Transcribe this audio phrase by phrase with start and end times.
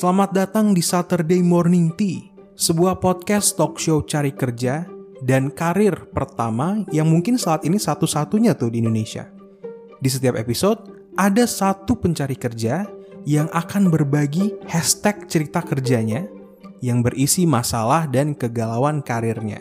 [0.00, 4.88] Selamat datang di Saturday Morning Tea, sebuah podcast talk show cari kerja
[5.20, 9.28] dan karir pertama yang mungkin saat ini satu-satunya tuh di Indonesia.
[10.00, 12.88] Di setiap episode, ada satu pencari kerja
[13.28, 16.24] yang akan berbagi hashtag cerita kerjanya
[16.80, 19.60] yang berisi masalah dan kegalauan karirnya.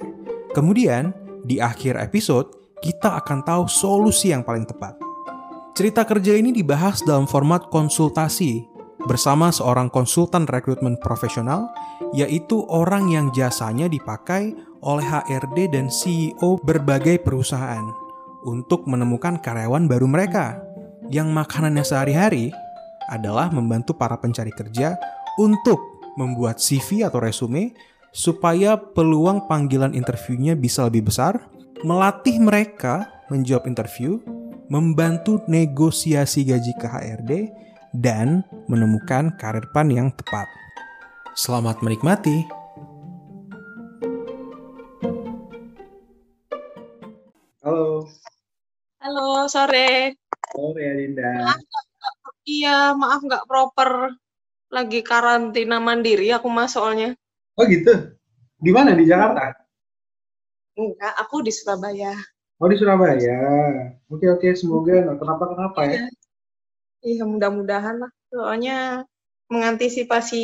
[0.56, 1.12] Kemudian,
[1.44, 4.96] di akhir episode, kita akan tahu solusi yang paling tepat.
[5.76, 8.69] Cerita kerja ini dibahas dalam format konsultasi
[9.08, 11.72] bersama seorang konsultan rekrutmen profesional,
[12.12, 14.52] yaitu orang yang jasanya dipakai
[14.84, 17.84] oleh HRD dan CEO berbagai perusahaan
[18.44, 20.60] untuk menemukan karyawan baru mereka.
[21.10, 22.54] Yang makanannya sehari-hari
[23.10, 24.96] adalah membantu para pencari kerja
[25.42, 25.80] untuk
[26.20, 27.74] membuat CV atau resume
[28.12, 31.50] supaya peluang panggilan interviewnya bisa lebih besar,
[31.86, 34.18] melatih mereka menjawab interview,
[34.70, 37.32] membantu negosiasi gaji ke HRD,
[37.96, 40.46] dan menemukan karir pan yang tepat.
[41.34, 42.46] Selamat menikmati.
[47.66, 48.06] Halo.
[49.00, 50.18] Halo, sore.
[50.54, 51.32] Sore Adinda.
[51.46, 51.62] Maaf,
[52.46, 54.14] iya, maaf nggak proper.
[54.70, 57.18] Lagi karantina mandiri aku mas soalnya.
[57.58, 58.14] Oh gitu?
[58.62, 58.94] Di mana?
[58.94, 59.56] Di Jakarta?
[60.78, 62.14] Enggak, aku di Surabaya.
[62.62, 63.40] Oh di Surabaya.
[64.12, 66.06] Oke oke, semoga nggak kenapa-kenapa ya.
[67.00, 68.12] Iya, mudah-mudahan lah.
[68.30, 69.08] Soalnya
[69.50, 70.44] mengantisipasi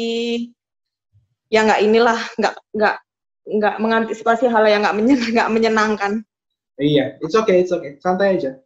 [1.51, 2.95] ya nggak inilah, nggak nggak
[3.45, 5.19] nggak mengantisipasi hal yang nggak menyen,
[5.55, 6.25] menyenangkan.
[6.75, 7.95] Iya, it's okay, it's okay.
[8.01, 8.59] Santai aja.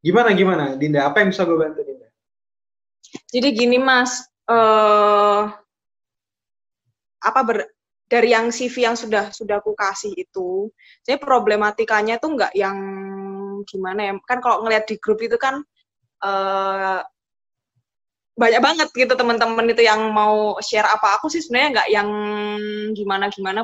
[0.00, 1.08] Gimana gimana, Dinda?
[1.08, 2.08] Apa yang bisa gue bantu, Dinda?
[3.32, 5.42] Jadi gini mas, eh
[7.24, 7.64] apa ber,
[8.04, 10.68] dari yang CV yang sudah sudah aku kasih itu,
[11.00, 12.76] saya problematikanya tuh nggak yang
[13.64, 14.12] gimana ya?
[14.28, 15.64] Kan kalau ngelihat di grup itu kan
[16.24, 17.00] eh
[18.34, 22.08] banyak banget gitu teman-teman itu yang mau share apa aku sih sebenarnya nggak yang
[22.90, 23.62] gimana gimana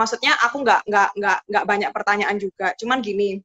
[0.00, 2.72] maksudnya aku nggak nggak nggak nggak banyak pertanyaan juga.
[2.80, 3.36] Cuman gini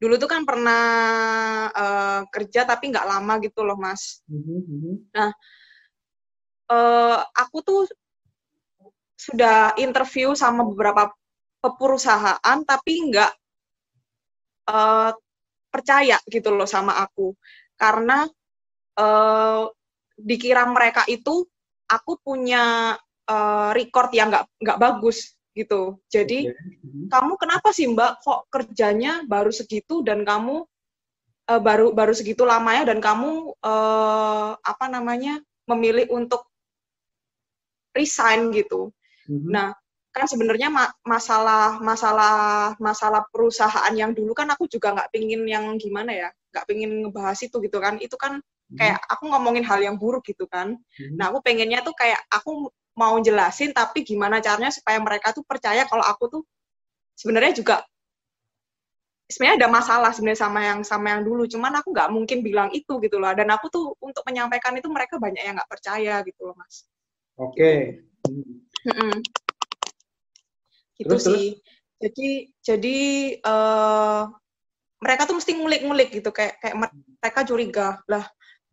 [0.00, 0.82] dulu tuh kan pernah
[1.76, 4.24] uh, kerja tapi nggak lama gitu loh mas.
[5.12, 5.30] Nah
[6.72, 7.80] uh, aku tuh
[9.20, 11.12] sudah interview sama beberapa
[11.60, 13.32] perusahaan tapi nggak
[14.72, 15.12] uh,
[15.68, 17.36] percaya gitu loh sama aku.
[17.76, 18.24] Karena
[19.00, 19.64] uh,
[20.20, 21.48] dikira mereka itu
[21.88, 22.94] aku punya
[23.26, 25.98] uh, record yang nggak nggak bagus gitu.
[26.12, 27.08] Jadi okay.
[27.10, 30.62] kamu kenapa sih Mbak kok kerjanya baru segitu dan kamu
[31.50, 36.46] uh, baru baru segitu lamanya dan kamu uh, apa namanya memilih untuk
[37.96, 38.94] resign gitu.
[39.26, 39.50] Mm-hmm.
[39.50, 39.74] Nah
[40.10, 45.78] kan sebenarnya ma masalah masalah masalah perusahaan yang dulu kan aku juga nggak pingin yang
[45.78, 48.42] gimana ya nggak pingin ngebahas itu gitu kan itu kan
[48.78, 49.12] kayak hmm.
[49.12, 50.78] aku ngomongin hal yang buruk gitu kan.
[50.78, 51.14] Hmm.
[51.18, 55.86] Nah, aku pengennya tuh kayak aku mau jelasin tapi gimana caranya supaya mereka tuh percaya
[55.88, 56.42] kalau aku tuh
[57.16, 57.76] sebenarnya juga
[59.30, 61.46] sebenarnya ada masalah sebenarnya sama yang sama yang dulu.
[61.46, 63.30] Cuman aku nggak mungkin bilang itu gitu loh.
[63.34, 66.86] Dan aku tuh untuk menyampaikan itu mereka banyak yang nggak percaya gitu loh, Mas.
[67.38, 67.54] Oke.
[67.54, 67.78] Okay.
[68.86, 69.18] Hmm.
[70.98, 71.46] Gitu terus, sih.
[71.56, 71.78] Terus?
[72.00, 72.28] Jadi
[72.64, 72.98] jadi
[73.44, 74.24] uh,
[75.00, 76.76] mereka tuh mesti ngulik-ngulik gitu kayak kayak
[77.20, 78.24] mereka curiga lah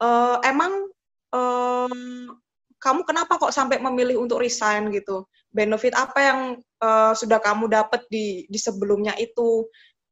[0.02, 0.90] uh, emang
[1.34, 2.38] um,
[2.78, 5.26] kamu kenapa kok sampai memilih untuk resign gitu?
[5.50, 6.40] Benefit apa yang
[6.82, 9.66] uh, sudah kamu dapat di di sebelumnya itu?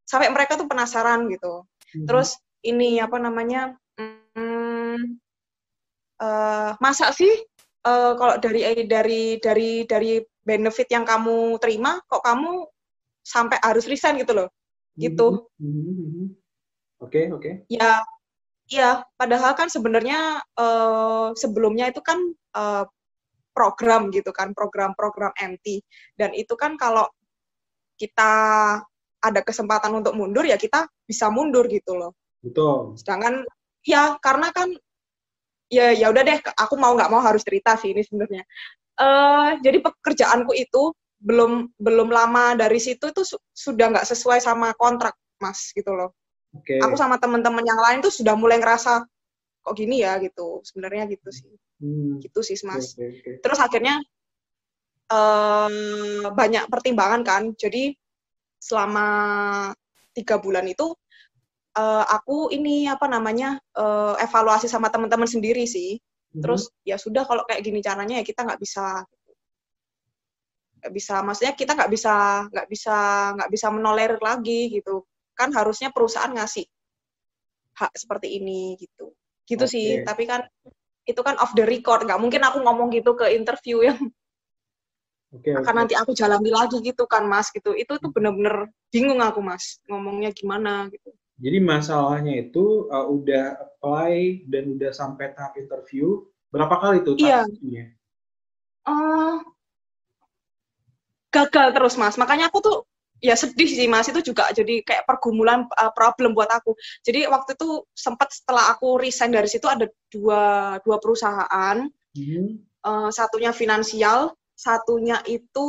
[0.06, 1.66] Sampai mereka tuh penasaran gitu.
[1.94, 2.06] Hmm.
[2.10, 3.78] Terus ini apa namanya?
[4.36, 5.22] Hmm,
[6.20, 7.32] uh, masa sih
[7.86, 12.66] uh, kalau dari dari dari dari benefit yang kamu terima kok kamu
[13.22, 14.50] sampai harus resign gitu loh?
[14.98, 15.28] Gitu.
[15.28, 16.26] Oke, hmm.
[16.98, 17.10] oke.
[17.10, 17.42] Okay, oke.
[17.42, 17.54] Okay.
[17.70, 18.02] Ya
[18.66, 22.18] Iya, padahal kan sebenarnya uh, sebelumnya itu kan
[22.58, 22.86] uh,
[23.54, 25.86] program gitu kan, program-program MT.
[26.18, 27.06] Dan itu kan kalau
[27.96, 28.34] kita
[29.22, 32.18] ada kesempatan untuk mundur ya kita bisa mundur gitu loh.
[32.42, 32.98] Betul.
[32.98, 33.46] Sedangkan
[33.86, 34.74] ya karena kan
[35.70, 38.44] ya ya udah deh, aku mau nggak mau harus cerita sih ini sebenarnya.
[38.98, 44.74] Uh, jadi pekerjaanku itu belum belum lama dari situ itu su sudah nggak sesuai sama
[44.78, 46.14] kontrak mas gitu loh.
[46.62, 46.80] Okay.
[46.80, 49.04] Aku sama teman-teman yang lain tuh sudah mulai ngerasa
[49.66, 50.62] kok gini ya gitu.
[50.64, 51.52] Sebenarnya gitu sih.
[51.82, 52.22] Hmm.
[52.22, 52.96] Gitu sih, Mas.
[52.96, 53.34] Okay, okay.
[53.44, 54.00] Terus akhirnya
[55.12, 57.44] um, banyak pertimbangan kan.
[57.58, 57.92] Jadi
[58.62, 59.08] selama
[60.16, 60.96] tiga bulan itu
[61.76, 66.00] uh, aku ini apa namanya uh, evaluasi sama teman-teman sendiri sih.
[66.34, 66.42] Hmm.
[66.42, 69.04] Terus ya sudah kalau kayak gini caranya ya kita nggak bisa
[70.86, 72.14] nggak bisa maksudnya kita nggak bisa
[72.54, 72.96] nggak bisa
[73.34, 75.02] nggak bisa menolerir lagi gitu
[75.38, 76.66] kan harusnya perusahaan ngasih
[77.76, 79.12] hak seperti ini gitu
[79.46, 79.74] gitu okay.
[79.74, 80.48] sih tapi kan
[81.06, 84.00] itu kan off the record nggak mungkin aku ngomong gitu ke interview yang
[85.36, 85.80] Oke, akan oke.
[85.84, 90.32] nanti aku jalani lagi gitu kan mas gitu itu tuh bener-bener bingung aku mas ngomongnya
[90.32, 96.24] gimana gitu Jadi masalahnya itu uh, udah apply dan udah sampai tahap interview.
[96.48, 97.44] Berapa kali tuh Iya.
[97.44, 97.92] interviewnya?
[98.88, 99.44] oh
[101.36, 102.78] gagal terus mas makanya aku tuh
[103.24, 104.08] ya sedih sih mas.
[104.10, 106.76] Itu juga jadi kayak pergumulan uh, problem buat aku.
[107.04, 111.88] Jadi waktu itu sempat setelah aku resign dari situ ada dua dua perusahaan.
[112.16, 115.68] Hmm, Eh, satunya finansial satunya itu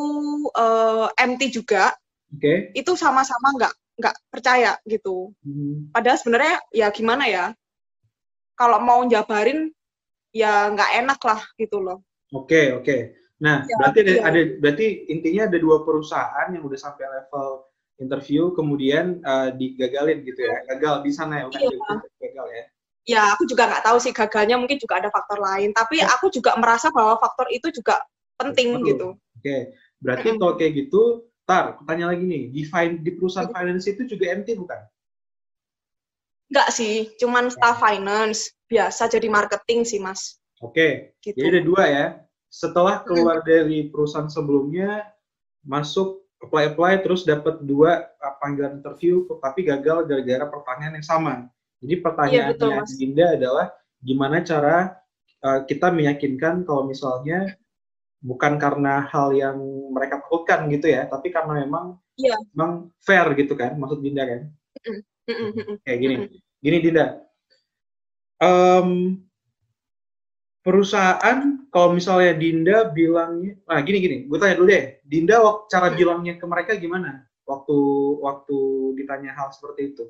[0.52, 1.96] eh, MT juga.
[2.26, 2.74] Oke.
[2.74, 5.32] itu sama-sama nggak nggak percaya gitu.
[5.46, 7.44] Hmm, padahal sebenarnya ya gimana ya?
[8.58, 9.72] Kalau mau jabarin
[10.34, 12.02] ya nggak enak lah gitu loh.
[12.34, 13.16] Oke, oke.
[13.36, 14.22] Nah, Ya, berarti ada, iya.
[14.24, 17.68] ada berarti intinya ada dua perusahaan yang udah sampai level
[18.00, 20.56] interview kemudian uh, digagalin gitu ya.
[20.72, 21.96] Gagal di sana ya, bukan Iya.
[22.20, 22.64] gagal ya.
[23.06, 26.10] ya aku juga nggak tahu sih gagalnya mungkin juga ada faktor lain tapi Oh.
[26.10, 28.02] aku juga merasa bahwa faktor itu juga
[28.40, 28.86] penting Betul.
[28.90, 29.56] gitu Oke.
[30.02, 31.02] Berarti kalau kayak gitu,
[31.46, 34.80] tar, tanya lagi nih, di, fin- di perusahaan finance itu juga MT bukan?
[36.46, 41.12] nggak sih cuman staff finance biasa jadi marketing sih mas Oke.
[41.20, 42.06] gitu Jadi ada dua ya.
[42.56, 45.12] Setelah keluar dari perusahaan sebelumnya,
[45.60, 51.34] masuk apply apply terus dapat dua uh, panggilan interview, tapi gagal gara-gara pertanyaan yang sama.
[51.84, 52.96] Jadi pertanyaannya betul, Mas.
[52.96, 53.66] Dinda adalah
[54.00, 54.96] gimana cara
[55.44, 57.60] uh, kita meyakinkan kalau misalnya
[58.24, 59.60] bukan karena hal yang
[59.92, 62.32] mereka takutkan gitu ya, tapi karena memang Iya.
[62.56, 64.48] memang fair gitu kan, maksud Dinda kan?
[65.84, 66.14] Kayak gini.
[66.64, 67.20] Gini Dinda,
[68.36, 69.20] Em,
[70.66, 71.38] perusahaan
[71.70, 75.38] kalau misalnya Dinda bilangnya, nah gini gini, gue tanya dulu deh, Dinda
[75.70, 75.96] cara Hmm.
[75.96, 77.78] bilangnya ke mereka gimana waktu
[78.26, 78.58] waktu
[78.98, 80.04] ditanya hal seperti itu?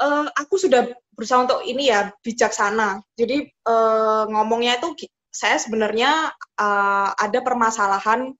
[0.00, 3.04] Eh, aku sudah berusaha untuk ini ya bijaksana.
[3.20, 8.32] Jadi eh, ngomongnya itu saya sebenarnya eh, ada permasalahan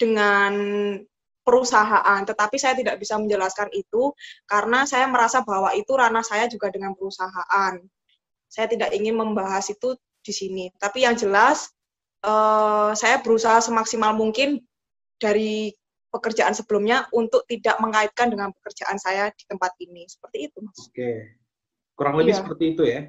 [0.00, 0.52] dengan
[1.44, 4.10] perusahaan, tetapi saya tidak bisa menjelaskan itu
[4.48, 7.76] karena saya merasa bahwa itu ranah saya juga dengan perusahaan.
[8.48, 9.94] Saya tidak ingin membahas itu
[10.24, 10.64] di sini.
[10.80, 11.68] Tapi yang jelas
[12.24, 14.64] eh, saya berusaha semaksimal mungkin
[15.20, 15.76] dari
[16.08, 20.06] pekerjaan sebelumnya untuk tidak mengaitkan dengan pekerjaan saya di tempat ini.
[20.06, 20.78] Seperti itu, Mas.
[20.88, 21.36] Oke,
[21.98, 22.40] kurang lebih Iya.
[22.40, 23.00] seperti itu ya.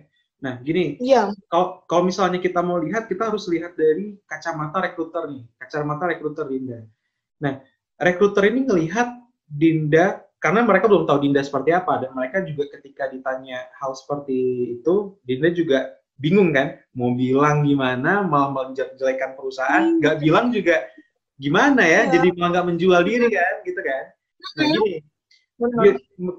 [0.43, 5.31] Nah gini, Iya, kalau kalau misalnya kita mau lihat, kita harus lihat dari kacamata rekruter
[5.31, 6.83] nih, kacamata rekruter Dinda.
[7.39, 7.63] Nah,
[7.99, 9.07] rekruter ini ngelihat
[9.45, 14.37] Dinda karena mereka belum tahu Dinda seperti apa dan mereka juga ketika ditanya hal seperti
[14.77, 19.99] itu, Dinda juga bingung kan, mau bilang gimana, malah menjelekkan perusahaan, Hmm.
[19.99, 20.87] nggak bilang juga
[21.35, 22.11] gimana ya, Iya.
[22.19, 24.03] jadi malah nggak menjual diri kan, gitu kan.
[24.55, 24.93] Nah gini,
[25.59, 25.83] benar.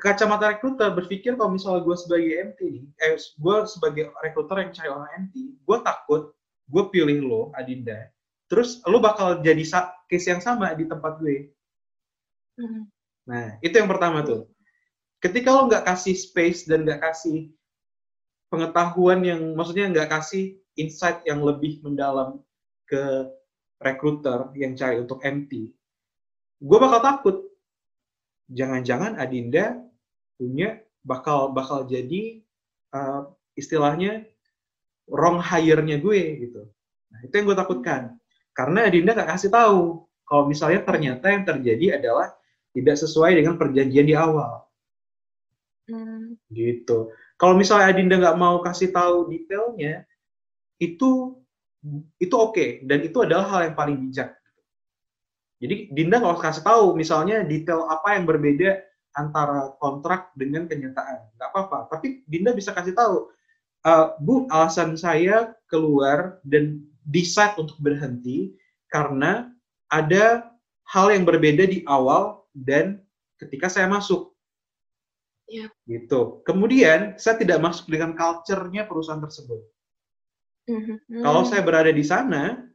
[0.01, 4.89] kacamata rekruter berpikir kalau misalnya gue sebagai MT nih, eh gue sebagai rekruter yang cari
[4.89, 6.23] orang MT, gue takut
[6.67, 8.09] gue pilih lo Adinda,
[8.47, 9.63] terus lo bakal jadi
[10.07, 11.51] case yang sama di tempat gue.
[12.57, 12.87] Hmm.
[13.27, 14.51] Nah itu yang pertama tuh.
[15.19, 17.51] Ketika lo nggak kasih space dan nggak kasih
[18.53, 22.39] pengetahuan yang, maksudnya nggak kasih insight yang lebih mendalam
[22.87, 23.27] ke
[23.83, 25.73] rekruter yang cari untuk MT,
[26.63, 27.37] gue bakal takut
[28.49, 29.77] jangan-jangan Adinda
[30.39, 32.41] punya bakal bakal jadi
[32.95, 33.27] uh,
[33.59, 34.29] istilahnya
[35.11, 36.63] wrong hire-nya gue gitu.
[37.11, 38.03] Nah, itu yang gue takutkan.
[38.57, 42.33] Karena Adinda nggak kasih tahu kalau misalnya ternyata yang terjadi adalah
[42.73, 44.65] tidak sesuai dengan perjanjian di awal
[45.87, 46.35] Hmm.
[46.51, 47.15] gitu.
[47.39, 50.03] Kalau misalnya Adinda nggak mau kasih tahu detailnya,
[50.83, 51.39] itu
[52.19, 54.35] itu oke dan itu adalah hal yang paling bijak.
[55.63, 58.83] Jadi Dinda nggak usah kasih tahu misalnya detail apa yang berbeda
[59.17, 61.89] antara kontrak dengan kenyataan, nggak apa-apa.
[61.89, 63.31] Tapi Dinda bisa kasih tahu,
[63.87, 68.53] "Eh, Bu, alasan saya keluar dan decide untuk berhenti
[68.91, 69.49] karena
[69.87, 70.51] ada
[70.91, 72.99] hal yang berbeda di awal dan
[73.39, 74.35] ketika saya masuk
[75.47, 75.71] Iya.
[75.87, 76.43] gitu.
[76.43, 79.63] Kemudian saya tidak masuk dengan culture-nya perusahaan tersebut.
[80.67, 80.99] Hmm.
[81.23, 82.67] Kalau saya berada di sana,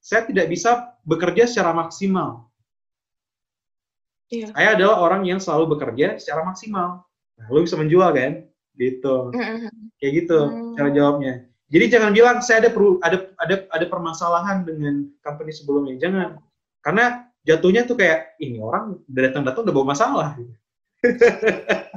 [0.00, 2.48] saya tidak bisa bekerja secara maksimal.
[4.32, 4.48] Iya.
[4.56, 7.04] Saya adalah orang yang selalu bekerja secara maksimal.
[7.36, 8.48] Nah, lu bisa menjual kan?
[8.80, 9.16] Gitu.
[9.36, 9.68] Hmm.
[10.00, 10.72] Kayak gitu Hmm.
[10.80, 11.49] cara jawabnya.
[11.70, 15.94] Jadi jangan bilang saya ada perlu ada ada ada permasalahan dengan company sebelumnya.
[16.02, 16.42] Jangan.
[16.82, 20.28] Karena jatuhnya tuh kayak ini orang udah datang-datang udah bawa masalah.
[20.34, 20.52] gitu.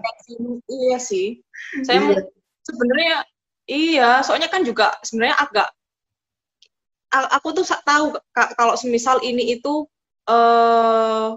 [0.70, 1.44] Iya sih.
[1.84, 2.22] Saya Iya.
[2.64, 3.16] sebenarnya
[3.68, 5.68] iya, soalnya kan juga sebenarnya agak
[7.12, 8.16] aku tuh tahu
[8.56, 9.86] kalau semisal ini itu
[10.26, 11.30] eh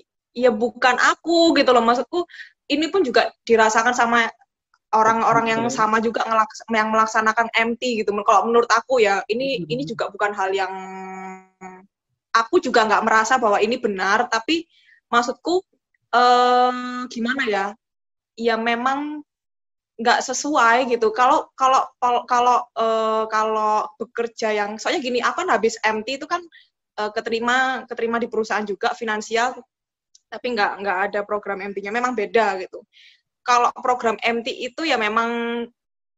[0.00, 2.24] i- ya bukan aku gitu loh maksudku
[2.72, 4.26] ini pun juga dirasakan sama
[4.90, 8.10] orang-orang yang sama juga ngelaks- yang melaksanakan MT gitu.
[8.26, 10.72] Kalau menurut aku ya ini ini juga bukan hal yang
[12.34, 14.66] aku juga nggak merasa bahwa ini benar, tapi
[15.10, 15.62] maksudku
[16.14, 17.66] eh, gimana ya?
[18.38, 19.22] Ya memang
[20.00, 21.12] nggak sesuai gitu.
[21.14, 26.26] Kalau kalau kalau kalau eh, kalau bekerja yang soalnya gini, aku kan habis MT itu
[26.26, 26.42] kan
[26.98, 29.54] eh, keterima keterima di perusahaan juga finansial,
[30.30, 31.92] tapi nggak nggak ada program MT-nya.
[31.94, 32.82] Memang beda gitu.
[33.50, 35.30] Kalau program MT itu ya memang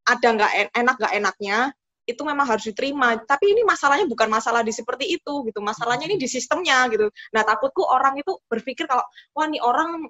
[0.05, 1.57] ada nggak en- enak nggak enaknya
[2.05, 3.17] itu memang harus diterima.
[3.25, 5.59] Tapi ini masalahnya bukan masalah di seperti itu gitu.
[5.65, 7.09] Masalahnya ini di sistemnya gitu.
[7.33, 9.01] Nah takutku orang itu berpikir kalau
[9.33, 10.05] wah nih orang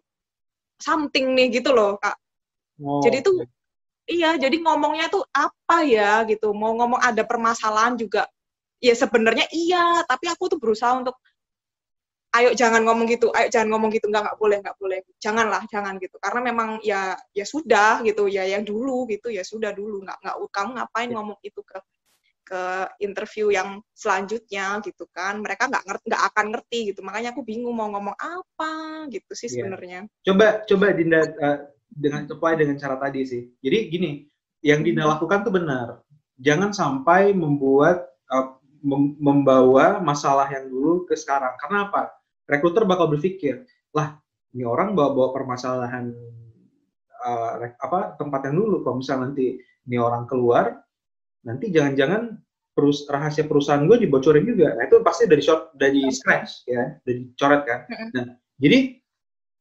[0.82, 2.18] something nih gitu loh kak.
[2.84, 3.32] Oh, Jadi itu
[4.10, 6.52] iya jadi ngomongnya tuh apa ya gitu.
[6.52, 8.28] Mau ngomong ada permasalahan juga.
[8.84, 10.04] Ya sebenarnya iya.
[10.04, 11.16] Tapi aku tuh berusaha untuk
[12.34, 16.02] ayo jangan ngomong gitu, ayo jangan ngomong gitu, nggak nggak boleh, nggak boleh, janganlah, jangan
[16.02, 20.18] gitu, karena memang ya ya sudah gitu, ya yang dulu gitu, ya sudah dulu, nggak
[20.22, 21.16] nggak kamu ngapain Ya.
[21.22, 21.78] ngomong itu ke
[22.44, 22.62] ke
[23.00, 27.72] interview yang selanjutnya gitu kan, mereka nggak ngerti, nggak akan ngerti gitu, makanya aku bingung
[27.78, 29.54] mau ngomong apa gitu sih Iya.
[29.64, 30.00] sebenarnya.
[30.26, 33.42] coba coba Dinda eh, dengan sesuai dengan cara tadi sih.
[33.62, 34.12] Jadi gini,
[34.66, 36.02] yang Dinda lakukan tuh benar.
[36.42, 38.10] Jangan sampai membuat
[38.84, 41.56] mem- membawa masalah yang dulu ke sekarang.
[41.58, 42.12] Karena apa?
[42.44, 43.64] Rekruter bakal berpikir,
[43.96, 44.20] lah
[44.52, 46.12] ini orang bawa-bawa permasalahan
[47.60, 48.84] rek- apa tempat yang dulu.
[48.84, 49.58] Kalau misalnya nanti
[49.88, 50.84] ini orang keluar,
[51.48, 52.40] nanti jangan-jangan
[52.74, 54.74] perus rahasia perusahaan gue dibocorin juga.
[54.76, 57.80] Nah itu pasti dari short, dari scratch ya, dari coret kan.
[58.18, 58.26] Nah
[58.60, 58.98] jadi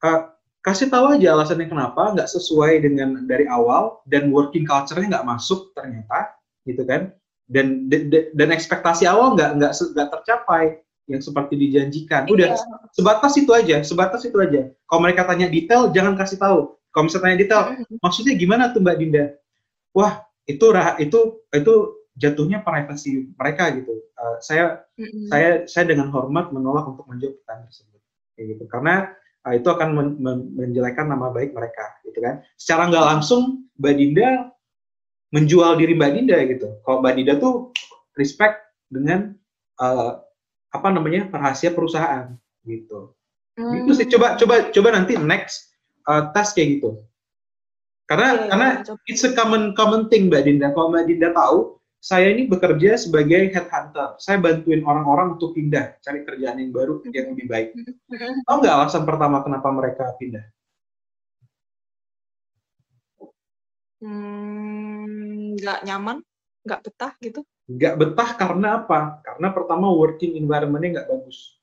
[0.03, 0.21] eh,
[0.63, 5.75] kasih tahu aja alasannya kenapa nggak sesuai dengan dari awal dan working culture-nya nggak masuk
[5.75, 7.11] ternyata gitu kan
[7.51, 10.79] dan de- de- dan ekspektasi awal nggak nggak nggak tercapai
[11.11, 12.31] yang seperti dijanjikan.
[12.31, 12.59] Udah Iya.
[12.95, 14.71] sebatas itu aja sebatas itu aja.
[14.87, 16.79] Kalau mereka tanya detail jangan kasih tahu.
[16.93, 17.63] Kalau misalnya tanya detail
[17.99, 19.25] maksudnya gimana tuh mbak Dinda?
[19.93, 21.75] Wah itu rah itu itu
[22.19, 23.93] jatuhnya privasi mereka gitu.
[23.93, 25.27] Eh, saya Mm-mm.
[25.33, 28.01] saya saya dengan hormat menolak untuk menjawab pertanyaan tersebut.
[28.37, 28.65] Kayak gitu.
[28.71, 28.95] Karena
[29.43, 32.41] uh, itu akan men- men- menjelekkan nama baik mereka gitu kan.
[32.55, 34.29] Secara nggak langsung mbak Dinda
[35.33, 36.69] menjual diri mbak Dinda gitu.
[36.85, 37.73] Kalau mbak Dinda tuh
[38.15, 38.61] respect
[38.93, 39.33] dengan
[39.81, 40.21] uh,
[40.73, 42.33] apa namanya rahasia perusahaan
[42.65, 43.13] gitu
[43.53, 43.85] Hmm.
[43.85, 45.77] itu sih coba coba coba nanti next
[46.09, 47.05] uh, tes kayak gitu
[48.09, 49.01] karena Iya, karena coba.
[49.05, 50.69] it's a common common thing Mbak Dinda.
[50.73, 54.17] Kalau Mbak Dinda tahu, saya ini bekerja sebagai headhunter.
[54.17, 57.69] Saya bantuin orang-orang untuk pindah, cari kerjaan yang baru, yang lebih baik.
[57.77, 58.41] Mm-mm.
[58.45, 60.45] Tahu nggak alasan pertama kenapa mereka pindah?
[64.03, 66.17] Hmm, nggak nyaman,
[66.67, 67.41] nggak betah gitu.
[67.73, 69.23] Nggak betah karena apa?
[69.25, 71.57] Karena pertama working environment-nya nggak bagus.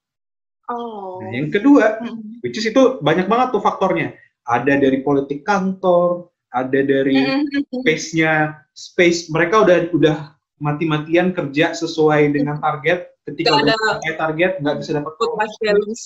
[0.69, 1.17] Oh.
[1.21, 1.97] Nah, yang kedua,
[2.45, 4.13] which is itu banyak banget tuh faktornya.
[4.45, 7.81] Ada dari politik kantor, ada dari Mm-mm.
[7.81, 10.17] space-nya, space mereka udah udah
[10.61, 13.09] mati-matian kerja sesuai dengan target.
[13.25, 16.01] Ketika udah ada target, nggak bisa dapat Work life balance.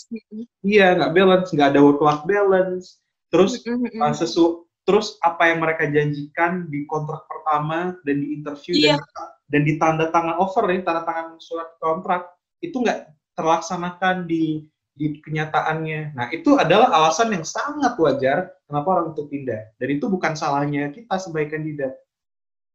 [0.63, 2.85] Iya, nggak balance, nggak ada work life balance.
[3.31, 8.99] Terus uh, sesu, terus apa yang mereka janjikan di kontrak pertama dan di interview Iya.
[8.99, 12.25] dan, dan di tanda tangan offer nih, tanda tangan surat kontrak
[12.65, 14.65] itu nggak terlaksanakan di
[14.97, 16.17] di kenyataannya.
[16.17, 19.61] Nah, itu adalah alasan yang sangat wajar kenapa orang itu pindah.
[19.77, 21.93] Dan itu bukan salahnya kita sebagai kandidat.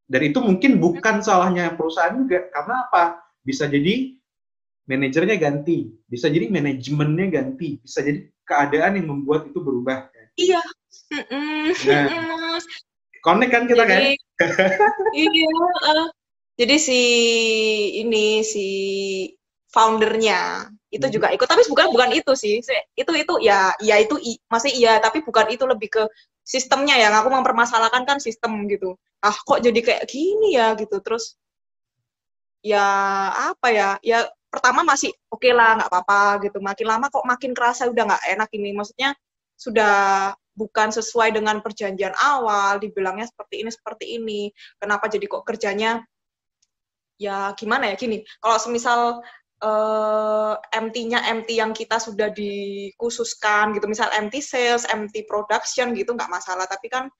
[0.07, 2.47] Dan itu mungkin bukan salahnya perusahaan juga.
[2.55, 3.23] Karena apa?
[3.43, 4.19] Bisa jadi
[4.87, 10.11] manajernya ganti, bisa jadi manajemennya ganti, bisa jadi keadaan yang membuat itu berubah.
[10.39, 10.63] Iya.
[11.87, 12.59] Nah.
[13.27, 14.15] Connect kan kita kan?
[15.11, 15.43] Iya.
[15.91, 16.07] eh,
[16.59, 17.01] jadi si
[18.03, 18.67] ini si
[19.69, 21.15] foundernya itu Hmm.
[21.15, 22.55] juga ikut, tapi bukan bukan itu sih.
[22.97, 26.03] Itu itu ya ya itu i- masih iya, tapi bukan itu lebih ke
[26.41, 28.97] sistemnya yang aku mempermasalahkan kan sistem gitu.
[29.21, 30.97] Ah kok jadi kayak gini ya gitu.
[31.05, 31.37] Terus
[32.65, 32.85] ya
[33.53, 33.89] apa ya?
[34.03, 36.59] Ya pertama masih oke lah nggak apa-apa gitu.
[36.63, 38.71] Makin lama kok makin kerasa udah nggak enak ini.
[38.77, 39.11] Maksudnya
[39.59, 39.95] sudah
[40.59, 44.41] bukan sesuai dengan perjanjian awal, dibilangnya seperti ini, seperti ini.
[44.81, 46.03] Kenapa jadi kok kerjanya
[47.19, 48.23] ya gimana ya gini.
[48.39, 49.21] Kalau semisal
[49.61, 56.31] eh, MT-nya MT yang kita sudah dikhususkan gitu, misal MT sales, MT production gitu nggak
[56.31, 56.65] masalah.
[56.65, 57.11] Tapi kan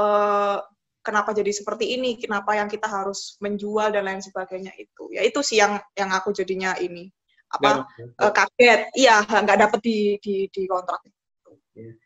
[0.00, 0.58] eh,
[1.04, 2.16] kenapa jadi seperti ini?
[2.16, 5.12] Kenapa yang kita harus menjual dan lain sebagainya itu?
[5.12, 7.12] Ya itu sih yang yang aku jadinya ini
[7.52, 8.80] apa eh, kaget.
[8.96, 11.04] Iya nggak dapet di di di kontrak.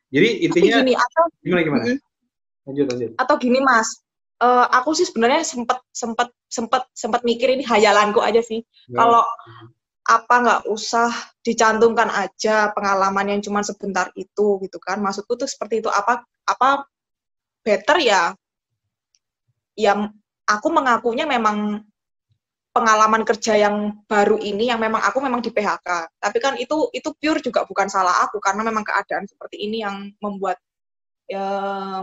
[0.09, 1.85] Jadi Tapi intinya gini atau gimana gimana?
[2.69, 3.11] Lanjut lanjut.
[3.17, 3.89] atau gini mas
[4.43, 8.63] eh, aku sih sebenarnya sempet sempet sempet sempet mikir ini hayalanku aja sih.
[8.63, 9.25] Nggak- kalau
[10.09, 11.11] apa nggak usah
[11.45, 14.99] dicantumkan aja pengalaman yang cuma sebentar itu gitu kan.
[15.05, 15.91] Maksudku tuh seperti itu.
[15.93, 16.89] Apa apa
[17.65, 18.33] better ya
[19.79, 19.93] ya
[20.49, 21.85] aku mengakunya memang
[22.73, 25.89] pengalaman kerja yang baru ini yang memang aku memang di PHK
[26.23, 30.11] tapi kan itu itu pure juga bukan salah aku karena memang keadaan seperti ini yang
[30.23, 30.57] membuat
[31.29, 31.45] ya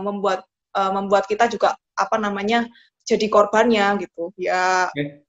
[0.04, 2.68] membuat uh, membuat kita juga apa namanya
[3.02, 5.26] jadi korbannya gitu ya okay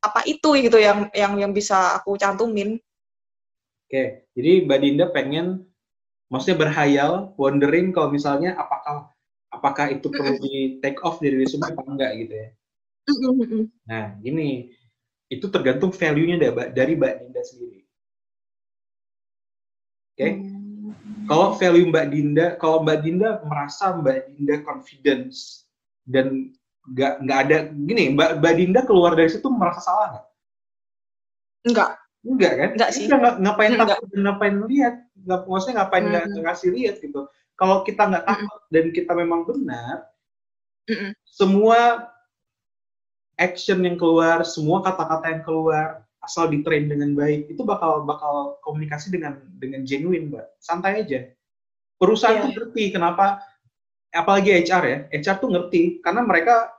[0.00, 2.80] apa itu gitu yang yang yang bisa aku cantumin.
[3.86, 5.68] Oke, jadi Mbak Dinda pengen
[6.32, 9.12] maksudnya berhayal, wondering kalau misalnya apakah
[9.52, 12.48] apakah itu perlu di take off dari resume apa enggak gitu ya.
[13.90, 14.70] Nah, gini,
[15.26, 16.38] itu tergantung value-nya
[16.70, 17.80] dari Mbak Dinda sendiri.
[20.14, 20.16] Oke.
[20.16, 20.32] Okay?
[20.38, 20.94] Hmm.
[21.26, 25.59] Kalau value Mbak Dinda, kalau Mbak Dinda merasa Mbak Dinda confidence
[26.10, 26.50] dan
[26.90, 30.26] nggak nggak ada gini mbak mbak Dinda keluar dari situ merasa salah nggak?
[31.70, 31.90] Enggak.
[32.20, 32.70] Enggak kan?
[32.76, 33.04] Enggak sih.
[33.08, 33.88] Enggak, ngapain enggak.
[33.96, 34.94] takut dan ngapain lihat?
[35.24, 36.40] Nggak, maksudnya ngapain nggak hmm.
[36.44, 37.20] ngasih lihat gitu.
[37.56, 38.72] Kalau kita nggak takut hmm.
[38.72, 39.96] dan kita memang benar,
[40.88, 41.12] hmm.
[41.24, 41.78] semua
[43.40, 49.12] action yang keluar, semua kata-kata yang keluar, asal ditrain dengan baik, itu bakal bakal komunikasi
[49.12, 50.46] dengan dengan genuine, mbak.
[50.60, 51.28] Santai aja.
[52.00, 52.44] Perusahaan yeah.
[52.48, 53.44] tuh ngerti kenapa
[54.10, 56.70] apalagi HR ya, HR tuh ngerti karena mereka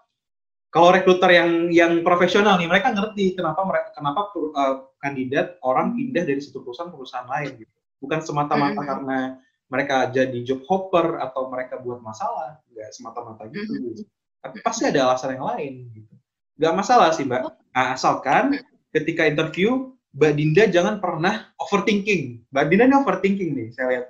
[0.72, 6.24] kalau rekruter yang yang profesional nih, mereka ngerti kenapa mereka kenapa uh, kandidat orang pindah
[6.24, 7.74] dari satu perusahaan ke perusahaan lain gitu.
[8.00, 8.88] Bukan semata-mata mm -hmm.
[8.88, 9.20] karena
[9.68, 13.68] mereka jadi job hopper atau mereka buat masalah, nggak semata-mata gitu.
[13.68, 14.08] Mm -hmm.
[14.42, 16.14] Tapi pasti ada alasan yang lain gitu.
[16.56, 17.42] Nggak masalah sih, Mbak.
[17.76, 18.56] Nah, asalkan
[18.96, 22.48] ketika interview Mbak Dinda jangan pernah overthinking.
[22.52, 24.06] Mbak Dinda ini overthinking nih, saya lihat.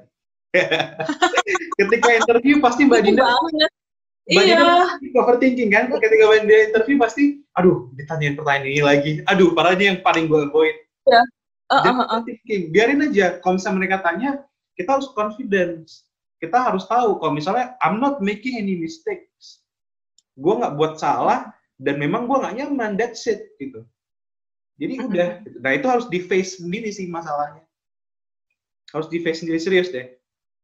[1.80, 3.24] Ketika interview pasti Mbak Dinda
[4.32, 4.56] Mbak iya.
[5.02, 5.90] Dinda overthinking kan?
[5.98, 7.24] Ketika Mbak Dinda interview pasti,
[7.58, 9.12] aduh, ditanyain pertanyaan ini lagi.
[9.28, 10.76] Aduh, parahnya yang paling gue avoid.
[11.10, 11.22] Iya.
[11.72, 12.22] Uh, uh, uh.
[12.70, 13.42] Biarin aja.
[13.42, 14.44] Kalau misalnya mereka tanya,
[14.78, 16.06] kita harus confidence.
[16.38, 19.62] Kita harus tahu kalau misalnya I'm not making any mistakes.
[20.38, 22.98] Gue nggak buat salah dan memang gue nggak nyaman.
[22.98, 23.86] That's it gitu.
[24.82, 25.30] Jadi udah.
[25.62, 27.62] Nah itu harus di face sendiri sih masalahnya.
[28.90, 30.21] Harus di face sendiri serius deh.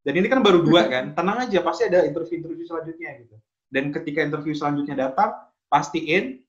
[0.08, 3.36] Dan ini kan baru dua kan, tenang aja pasti ada interview-interview selanjutnya gitu.
[3.68, 5.36] Dan ketika interview selanjutnya datang,
[5.68, 6.40] pastiin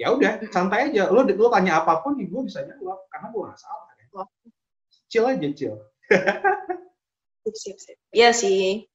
[0.00, 1.12] ya udah santai aja.
[1.12, 3.84] Lo lo tanya apa pun, gue bisa jawab karena gue nggak salah.
[3.92, 4.28] Kan?
[5.12, 5.76] Chill aja, chill.
[7.60, 7.98] siap, siap.
[8.08, 8.88] Iya sih.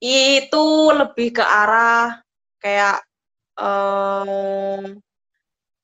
[0.00, 2.24] Itu lebih ke arah
[2.56, 3.04] kayak
[3.60, 4.96] um,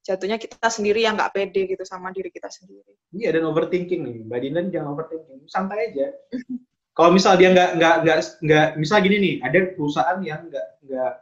[0.00, 2.96] jatuhnya kita sendiri yang nggak pede gitu sama diri kita sendiri.
[3.12, 6.08] Iya dan overthinking nih, Mbak Dinda jangan overthinking, santai aja.
[6.92, 11.12] kalau misal dia nggak nggak nggak nggak misal gini nih ada perusahaan yang nggak nggak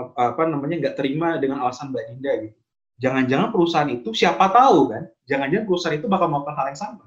[0.00, 2.58] apa namanya nggak terima dengan alasan Mbak Dinda gitu.
[3.00, 7.04] Jangan-jangan perusahaan itu siapa tahu kan jangan-jangan perusahaan itu bakal melakukan hal yang sama.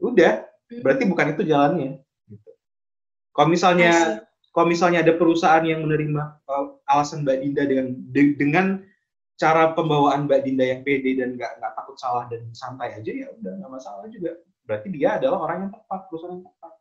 [0.00, 0.32] Udah
[0.66, 2.50] berarti bukan itu jalannya gitu.
[3.30, 3.92] kalau misalnya
[4.50, 8.66] kalau misalnya ada perusahaan yang menerima uh, alasan Mbak Dinda dengan de, dengan
[9.36, 13.28] cara pembawaan Mbak Dinda yang pede dan nggak nggak takut salah dan santai aja ya
[13.36, 14.40] udah nggak masalah juga.
[14.64, 16.72] Berarti dia adalah orang yang tepat perusahaan yang tepat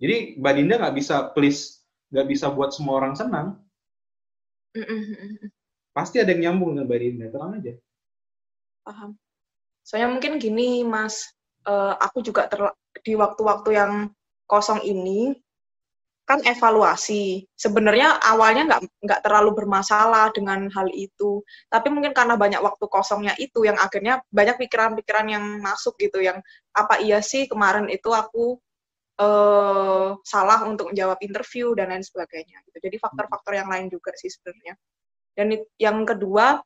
[0.00, 3.60] jadi Mbak Dinda nggak bisa please, nggak bisa buat semua orang senang.
[5.92, 7.72] Pasti ada yang nyambung dengan Mbak Dinda, tenang aja.
[8.82, 9.10] Paham.
[9.84, 11.28] Soalnya mungkin gini, Mas,
[11.68, 12.48] uh, aku juga
[13.02, 13.92] di waktu-waktu yang
[14.46, 15.36] kosong ini
[16.22, 17.44] kan evaluasi.
[17.58, 23.34] Sebenarnya awalnya nggak nggak terlalu bermasalah dengan hal itu, tapi mungkin karena banyak waktu kosongnya
[23.42, 26.38] itu yang akhirnya banyak pikiran-pikiran yang masuk gitu, yang
[26.72, 28.56] apa iya sih kemarin itu aku
[29.20, 32.62] uh, salah untuk menjawab interview dan lain sebagainya.
[32.68, 32.78] Gitu.
[32.88, 34.74] Jadi faktor-faktor yang lain juga sih sebenarnya.
[35.32, 35.46] Dan
[35.80, 36.60] yang kedua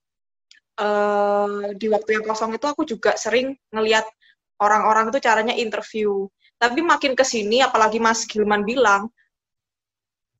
[0.78, 4.06] uh, di waktu yang kosong itu aku juga sering ngelihat
[4.60, 6.28] orang-orang itu caranya interview.
[6.56, 9.12] Tapi makin ke sini, apalagi Mas Gilman bilang,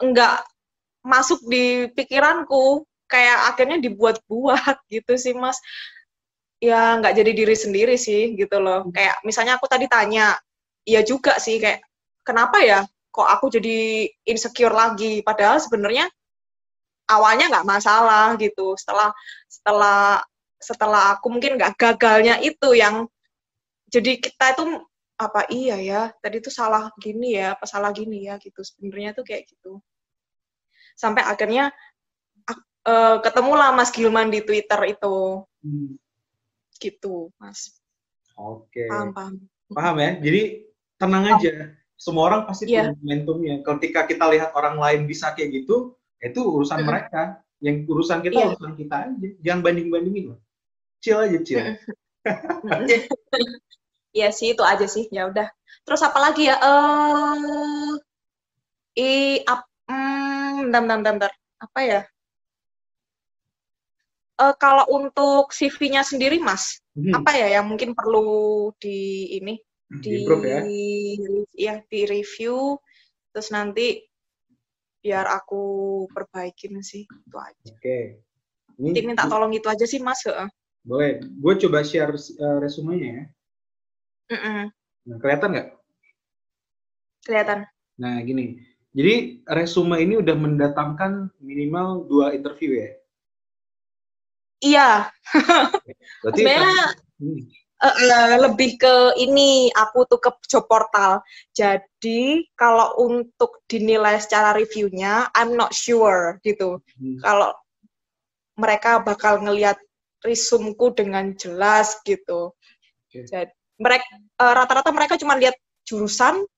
[0.01, 0.45] enggak
[1.05, 5.61] masuk di pikiranku, kayak akhirnya dibuat-buat gitu sih Mas.
[6.57, 8.89] Ya nggak jadi diri sendiri sih gitu loh.
[8.91, 10.41] Kayak misalnya aku tadi tanya,
[10.89, 11.85] iya juga sih kayak
[12.27, 12.83] kenapa ya
[13.15, 15.23] kok aku jadi insecure lagi?
[15.23, 16.11] Padahal sebenarnya
[17.09, 18.75] awalnya nggak masalah gitu.
[18.75, 19.15] Setelah
[19.47, 20.21] setelah
[20.59, 23.07] setelah aku mungkin nggak gagalnya itu yang
[23.87, 24.65] jadi kita itu
[25.17, 26.03] apa iya ya?
[26.19, 28.37] Tadi itu salah gini ya apa salah gini ya?
[28.37, 28.61] Gitu.
[28.61, 29.81] Sebenarnya tuh kayak gitu.
[30.99, 31.71] Sampai akhirnya
[32.85, 35.47] uh, ketemulah Mas Gilman di Twitter itu.
[35.65, 35.97] Hmm.
[36.77, 37.81] gitu Mas.
[38.37, 38.85] Oke.
[38.85, 39.35] Paham paham.
[39.73, 40.13] Paham ya?
[40.21, 40.69] Jadi
[41.01, 42.93] tenang aja semua orang pasti yeah.
[42.93, 43.55] punya momentumnya.
[43.65, 46.87] Ketika kita lihat orang lain bisa kayak gitu, itu urusan mm.
[46.87, 47.41] mereka.
[47.65, 48.49] Yang urusan kita yeah.
[48.53, 49.29] urusan kita aja.
[49.41, 50.41] Jangan banding bandingin loh.
[51.01, 51.61] chill aja chill.
[54.17, 55.45] Iya sih itu aja sih ya udah.
[55.85, 56.57] Terus apa lagi ya?
[56.57, 57.93] Eh
[58.97, 61.33] i ap, hmm, bentar, bentar, bentar.
[61.61, 62.01] apa ya?
[64.41, 70.23] Eh kalau untuk CV-nya sendiri, Mas, Hmm, apa ya yang mungkin perlu di ini di
[70.23, 70.61] improve ya.
[71.55, 72.75] ya di review
[73.31, 74.03] terus nanti
[74.99, 75.63] biar aku
[76.11, 77.71] perbaikin sih itu aja.
[77.71, 78.19] Oke.
[78.77, 80.27] Ini Nanti minta tolong itu aja sih, Mas.
[80.83, 81.23] Boleh.
[81.39, 83.25] Gue coba share uh, resumenya ya.
[84.35, 84.63] Mm-mm.
[85.07, 85.69] Nah, kelihatan nggak?
[87.23, 87.59] Kelihatan.
[88.03, 88.59] Nah, gini.
[88.97, 92.91] Jadi resume ini udah mendatangkan minimal dua interview ya.
[94.57, 94.91] Iya,
[96.25, 96.85] Berarti sebenarnya
[97.17, 97.41] Hmm,
[97.83, 101.21] eh, eh, lebih ke ini aku tuh ke job portal.
[101.53, 106.81] Jadi kalau untuk dinilai secara reviewnya, I'm not sure gitu.
[106.97, 107.21] hmm.
[107.21, 107.53] Kalau
[108.57, 109.77] mereka bakal ngelihat
[110.25, 112.57] resumeku dengan jelas gitu.
[113.07, 113.29] Oke.
[113.29, 114.09] Jadi mereka
[114.41, 115.53] rata-rata mereka cuma lihat
[115.85, 116.49] jurusan,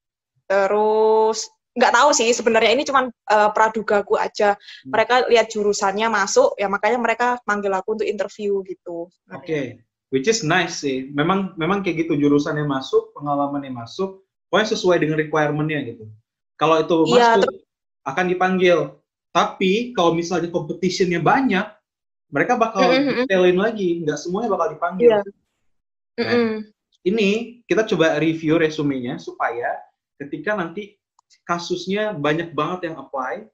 [0.46, 4.54] terus nggak tahu sih sebenarnya ini cuma eh, pradugaku aja.
[4.54, 4.90] Hmm.
[4.94, 9.10] Mereka lihat jurusannya masuk, ya makanya mereka manggil aku untuk interview gitu.
[9.34, 11.08] Oke, which is nice sih.
[11.12, 16.04] Memang memang kayak gitu jurusannya masuk, pengalamannya masuk, pokoknya sesuai dengan requirement-nya gitu.
[16.58, 17.54] Kalau itu Iya, masuk
[18.08, 18.78] akan dipanggil.
[19.30, 21.66] Tapi kalau misalnya competition-nya banyak,
[22.32, 23.24] mereka bakal Mm-mm.
[23.24, 25.08] detailin lagi, nggak semuanya bakal dipanggil.
[25.08, 25.20] Iya.
[26.18, 26.50] Mm-mm.
[27.06, 27.28] Ini
[27.64, 29.78] kita coba review resumenya supaya
[30.18, 30.98] ketika nanti
[31.46, 33.46] kasusnya banyak banget yang apply,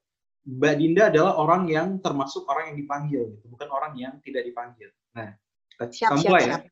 [0.45, 4.93] Mbak Dinda adalah orang yang termasuk orang yang dipanggil, gitu, bukan orang yang tidak dipanggil.
[5.17, 5.33] Nah,
[5.79, 6.47] Siap, siap, mulai ya.
[6.49, 6.63] siap.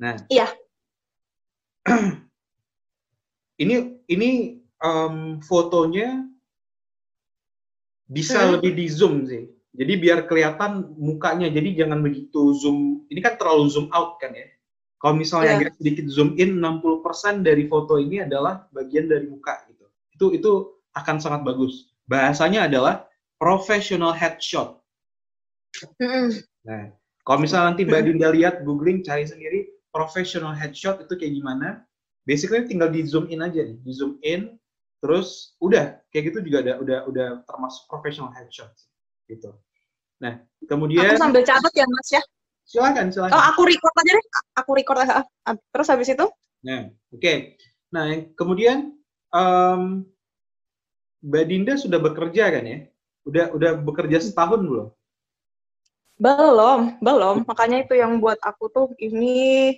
[0.00, 0.46] Nah, Iya.
[3.62, 3.74] ini
[4.08, 4.30] ini
[4.80, 6.24] em, fotonya
[8.10, 8.58] bisa Hmm.
[8.58, 9.46] lebih di zoom sih.
[9.70, 11.46] Jadi biar kelihatan mukanya.
[11.46, 13.06] Jadi jangan begitu zoom.
[13.06, 14.50] Ini kan terlalu zoom out kan ya.
[15.00, 19.86] Kalau misalnya agak sedikit zoom in, 60% dari foto ini adalah bagian dari muka gitu.
[20.12, 20.50] Itu itu
[20.92, 21.94] akan sangat bagus.
[22.10, 23.06] Bahasanya adalah
[23.40, 24.76] professional headshot.
[26.02, 26.34] Mm-mm.
[26.66, 26.92] Nah,
[27.30, 28.02] kalau misalnya nanti Mbak.
[28.10, 31.86] Dinda lihat googling cari sendiri professional headshot itu kayak gimana?
[32.26, 34.58] Basically tinggal di zoom in aja nih, di zoom in,
[34.98, 38.74] terus udah kayak gitu juga ada udah udah termasuk professional headshot
[39.30, 39.54] gitu.
[40.18, 42.22] Nah, kemudian Aku sambil catat ya, Mas ya.
[42.66, 43.38] silakan silakan.
[43.38, 44.26] Oh, aku record aja deh.
[44.58, 45.22] Aku record aja.
[45.70, 46.26] Terus habis itu?
[46.66, 47.34] Nah, oke.
[47.94, 48.78] Nah, yang kemudian
[49.30, 50.02] em,
[51.22, 52.78] Mbak Dinda sudah bekerja kan ya?
[53.22, 54.88] Udah udah bekerja setahun belum?
[56.20, 57.48] Belum, belum.
[57.48, 59.72] Makanya itu yang buat aku tuh ini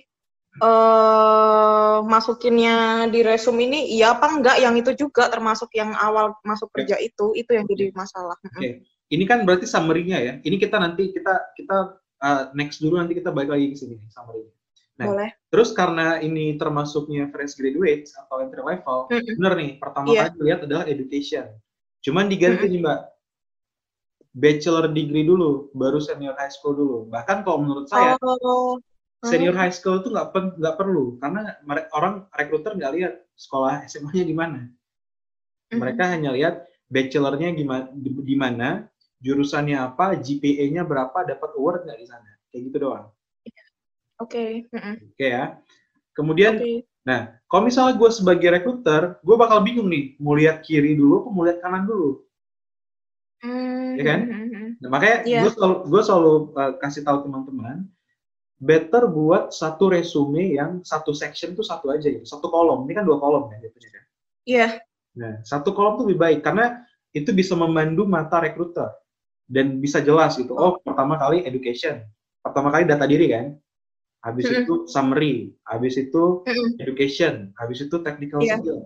[0.53, 6.69] eh masukinnya di resume ini iya apa enggak yang itu juga termasuk yang awal masuk
[6.77, 8.37] kerja itu itu yang jadi masalah.
[8.37, 8.85] Oke.
[9.09, 10.33] Ini kan berarti summary-nya ya.
[10.45, 14.09] Ini kita nanti kita kita uh, next dulu nanti kita balik lagi ke sini nih,
[14.13, 14.53] summary-nya.
[14.93, 15.29] Nah, Boleh.
[15.49, 19.33] Terus karena ini termasuknya fresh graduate atau entry level, Mm-mm.
[19.41, 20.29] bener nih, pertama Iya.
[20.29, 21.45] kali lihat adalah education.
[22.05, 22.73] Cuman diganti Mm-mm.
[22.77, 22.99] nih Mbak,
[24.33, 26.97] bachelor degree dulu, baru senior high school dulu.
[27.07, 28.81] Bahkan kalau menurut saya, Oh.
[29.23, 31.55] senior high school itu nggak perlu, karena
[31.95, 34.67] orang rekruter nggak lihat sekolah SMA-nya di mana.
[35.71, 35.79] Mhm.
[35.79, 38.69] Mereka hanya lihat bachelornya gimana, di, mana,
[39.23, 42.29] jurusannya apa, GPA-nya berapa, dapat award nggak di sana.
[42.51, 43.05] Kayak gitu doang.
[44.21, 44.67] Oke.
[44.69, 44.95] mm-mm.
[45.15, 45.57] Oke ya.
[46.13, 46.85] Kemudian Oke.
[47.03, 51.43] Nah, kalau misalnya gue sebagai rekruter, gue bakal bingung nih, mau lihat kiri dulu, mau
[51.43, 52.23] lihat kanan dulu.
[53.43, 54.19] Mm, Iya kan?
[54.23, 54.69] mm, mm, mm.
[54.83, 55.39] Nah, makanya Iya.
[55.43, 57.77] gue selalu, gue selalu uh, kasih tahu teman-teman,
[58.63, 62.87] better buat satu resume yang satu section tuh satu aja gitu, satu kolom.
[62.87, 64.03] Ini kan dua kolom ya jatuhnya kan.
[64.47, 64.67] Iya.
[65.19, 66.81] Nah, satu kolom tuh lebih baik karena
[67.13, 68.89] itu bisa memandu mata rekruter
[69.45, 70.55] dan bisa jelas gitu.
[70.55, 72.01] Oh, pertama kali education,
[72.41, 73.47] pertama kali data diri kan.
[74.23, 74.63] Habis Mm-mm.
[74.63, 76.79] itu summary, habis itu Mm-mm.
[76.79, 78.55] education, habis itu technical Iya.
[78.55, 78.79] skill,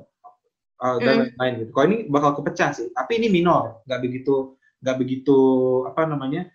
[0.81, 1.21] uh, dan Mm.
[1.33, 1.71] lain-lain gitu.
[1.73, 5.37] Kalau ini bakal kepecah sih, tapi ini minor, nggak begitu, nggak begitu
[5.89, 6.49] apa namanya?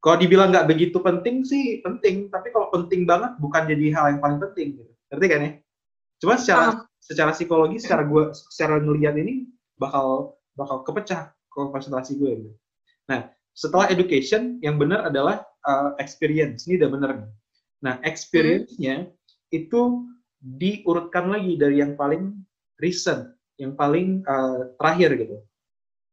[0.00, 4.20] Kalau dibilang nggak begitu penting sih penting, tapi kalau penting banget bukan jadi hal yang
[4.24, 4.92] paling penting gitu.
[5.12, 5.50] Ngerti kan ya?
[6.20, 6.88] Cuma secara Paham.
[7.00, 12.50] secara psikologi, secara gua secara ngelihat ini bakal bakal kepecah konsentrasi gue gitu.
[13.10, 16.64] Nah, setelah education yang benar adalah uh, experience.
[16.64, 17.30] Ini udah benar nih.
[17.80, 19.08] Nah, experience-nya
[19.50, 20.06] itu
[20.40, 22.38] diurutkan lagi dari yang paling
[22.80, 25.36] recent, yang paling uh, terakhir gitu.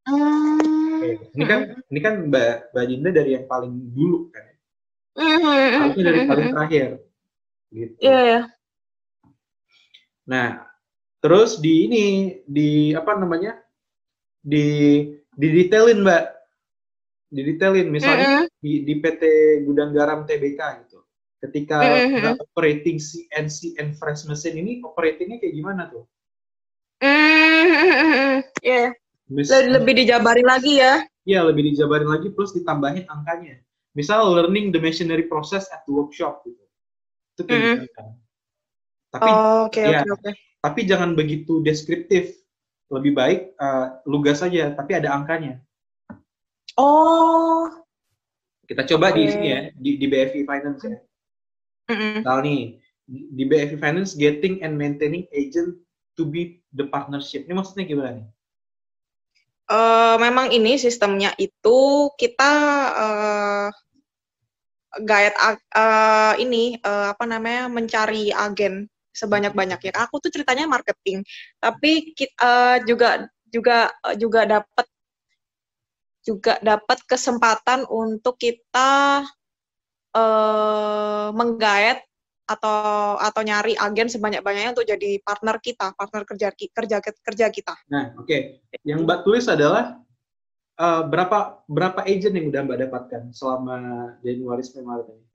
[0.07, 0.59] Mm,
[0.97, 1.59] Oke, Ini kan
[1.91, 4.45] ini kan Mbak Mbak Dinda dari yang paling dulu kan.
[5.17, 6.53] mm, mm, mm, Harusnya dari paling mm.
[6.55, 6.87] terakhir.
[7.67, 7.93] Gitu.
[7.99, 8.41] Iya, iya.
[10.27, 10.47] Nah,
[11.23, 12.05] terus di ini
[12.43, 13.59] di apa namanya?
[14.47, 15.03] di
[15.35, 16.23] didetailin, Mbak.
[17.27, 18.63] Didetailin misalnya Mm-mm.
[18.63, 19.23] di, di PT
[19.67, 21.03] Gudang Garam TBK gitu.
[21.43, 22.39] Ketika Mhm.
[22.39, 26.07] operating CNC and fresh machine ini operatingnya kayak gimana tuh?
[27.67, 28.95] Hmm, ya
[29.27, 31.03] Mis- lebih dijabarin lagi ya.
[31.27, 33.59] Iya, lebih dijabarin lagi plus ditambahin angkanya.
[33.91, 36.63] Misal learning the machinery process at the workshop gitu.
[37.35, 38.07] Itu kayak gitu kan.
[39.11, 40.07] Tapi Oh, Oke Iya.
[40.07, 40.31] oke oke.
[40.57, 42.31] tapi jangan begitu deskriptif.
[42.87, 45.59] Lebih baik eh, lugas saja, tapi ada angkanya.
[46.79, 47.67] Oh.
[48.63, 49.31] Kita coba di Oke.
[49.35, 50.97] sini ya, di, di BFI Finance ya.
[51.87, 52.13] Mm-mm.
[52.23, 52.61] Misal nih,
[53.03, 55.75] di di BFI Finance getting and maintaining agent
[56.17, 57.45] to be the partnership.
[57.45, 58.27] Ini maksudnya gimana nih?
[59.67, 62.51] Eh, memang ini sistemnya itu kita
[65.35, 69.91] ag- eh, ini eh, apa namanya mencari agen sebanyak-banyaknya.
[70.07, 71.25] Aku tuh ceritanya marketing,
[71.59, 74.85] tapi kita juga juga juga dapat
[76.23, 79.23] juga dapat kesempatan untuk kita
[80.17, 81.99] eh menggait
[82.47, 87.75] atau atau nyari agen sebanyak-banyaknya untuk jadi partner kita, partner kerja kerja kerja kita.
[87.91, 88.63] Nah, oke.
[88.87, 89.99] Yang Mbak tulis adalah
[90.79, 93.77] eh, berapa berapa agent yang udah Mbak dapatkan selama
[94.23, 95.25] Januari sampai Maret ini?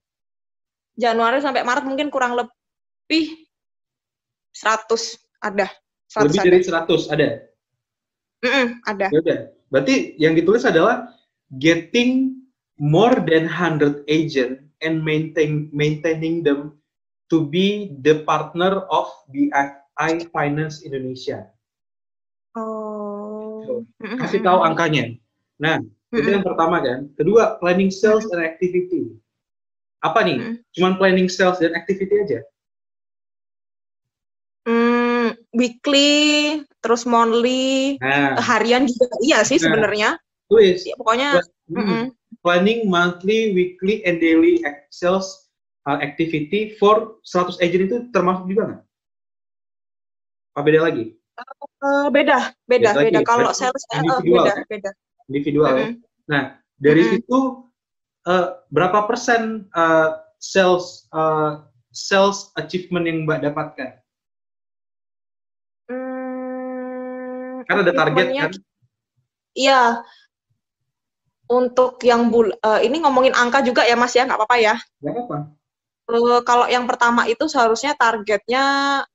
[0.97, 3.45] Januari sampai Maret mungkin kurang lebih
[4.57, 4.89] 100
[5.41, 5.69] ada.
[6.09, 6.49] 100 Lebih ada.
[6.49, 7.27] dari 100 ada.
[8.43, 9.07] Mm-mm, ada.
[9.09, 9.39] Ya udah.
[9.69, 11.09] Berarti yang ditulis adalah
[11.61, 12.41] getting
[12.77, 16.77] more than 100 agent and maintain maintaining them
[17.33, 21.49] to be the partner of BFI Finance Indonesia.
[22.53, 23.81] Oh.
[23.97, 25.17] Kasih tahu angkanya.
[25.57, 25.81] Nah,
[26.13, 26.35] itu Mm-mm.
[26.37, 27.09] yang pertama kan.
[27.17, 29.17] Kedua, planning sales and activity.
[30.05, 30.37] Apa nih?
[30.37, 30.55] Mm.
[30.77, 32.39] Cuman planning sales dan activity aja.
[34.69, 39.73] Mm, weekly, terus monthly, Nah, harian juga iya sih Nah.
[39.73, 40.09] sebenarnya.
[40.51, 41.81] tulis Ya, pokoknya Hmm.
[41.81, 42.03] mm-mm.
[42.45, 44.61] planning monthly, weekly, and daily
[44.93, 45.49] sales
[45.85, 48.81] activity for 100 agent itu termasuk juga nggak?
[50.53, 51.05] Apa beda lagi?
[51.83, 53.19] Eh, beda, beda, Beda beda.
[53.19, 54.65] ya, Kalau sales eh, individual beda, ya?
[54.69, 54.89] beda.
[55.27, 55.71] Individual.
[55.73, 55.87] ya?
[55.89, 55.93] Mm-mm.
[56.29, 56.43] Nah,
[56.79, 57.13] dari Mm-mm.
[57.19, 57.39] situ
[58.29, 63.89] uh, berapa persen uh, sales uh, sales achievement yang Mbak dapatkan?
[65.91, 68.51] Hmm, Kan ada target kan?
[69.53, 69.81] Iya.
[71.43, 74.75] Untuk yang bul eh, ini ngomongin angka juga ya Mas ya, nggak apa-apa ya.
[75.03, 75.37] Nggak apa.
[76.03, 78.63] Eh, kalau yang pertama itu seharusnya targetnya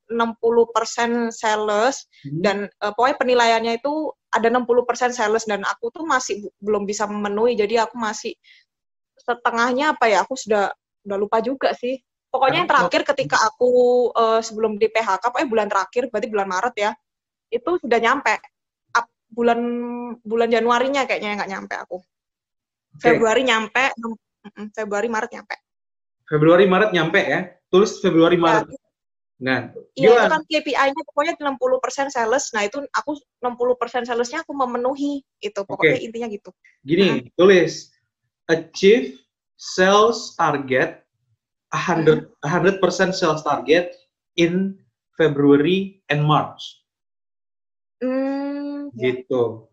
[0.09, 2.41] 60% sales Hmm.
[2.41, 7.05] dan eh, pokoknya penilaiannya itu ada 60% sales dan aku tuh masih bu- belum bisa
[7.05, 7.57] memenuhi.
[7.61, 8.33] Jadi aku masih
[9.21, 10.73] setengahnya apa ya aku sudah
[11.05, 12.01] udah lupa juga sih.
[12.29, 13.69] Pokoknya yang terakhir ketika aku
[14.17, 16.91] eh, sebelum di PHK pokoknya bulan terakhir berarti bulan Maret ya
[17.53, 18.33] itu sudah nyampe.
[18.97, 19.61] Ap- bulan
[20.25, 21.97] bulan Januarinya kayaknya nggak nyampe aku.
[22.01, 23.01] Oke.
[23.05, 23.93] Februari nyampe
[24.73, 25.57] Februari Maret nyampe
[26.29, 27.41] Februari Maret nyampe ya.
[27.73, 28.69] Tulis Februari Maret.
[29.39, 32.51] Nah, Iya, itu kan KPI-nya pokoknya 60% sales.
[32.51, 35.61] Nah, itu aku 60% salesnya aku memenuhi itu.
[35.63, 36.51] Pokoknya intinya gitu.
[36.83, 37.95] Gini, tulis
[38.51, 39.15] achieve
[39.55, 41.03] sales target
[41.71, 43.93] 100 100% sales target
[44.39, 44.79] in
[45.19, 46.79] February and March
[48.95, 48.95] ya.
[48.95, 49.67] gitu.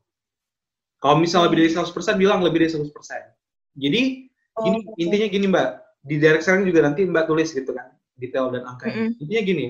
[1.00, 2.90] Kalau misalnya lebih dari 100% bilang lebih dari 100%.
[3.78, 4.02] Jadi
[4.56, 5.70] gini Oh, intinya gini Mbak,
[6.06, 9.10] di direct selling juga nanti Mbak tulis gitu kan detail dan angkanya.
[9.10, 9.22] Mm-mm.
[9.26, 9.66] Intinya gini,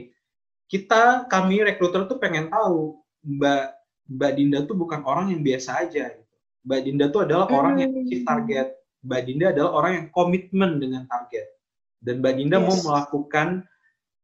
[0.68, 3.64] kita kami rekruter tuh pengen tahu Mbak
[4.06, 6.14] Mbak Dinda tuh bukan orang yang biasa aja.
[6.14, 6.34] gitu.
[6.68, 8.68] Mbak Dinda tuh adalah orang yang achieve target.
[9.02, 11.48] Mbak Dinda adalah orang yang komitmen dengan target.
[12.02, 12.86] Dan Mbak Dinda mau Yes.
[12.86, 13.48] melakukan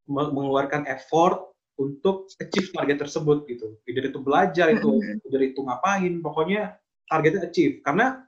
[0.05, 3.77] me- mengeluarkan effort untuk achieve target tersebut gitu.
[3.89, 6.77] Either itu belajar itu, either itu ngapain, pokoknya
[7.09, 7.81] targetnya achieve.
[7.81, 8.21] Karena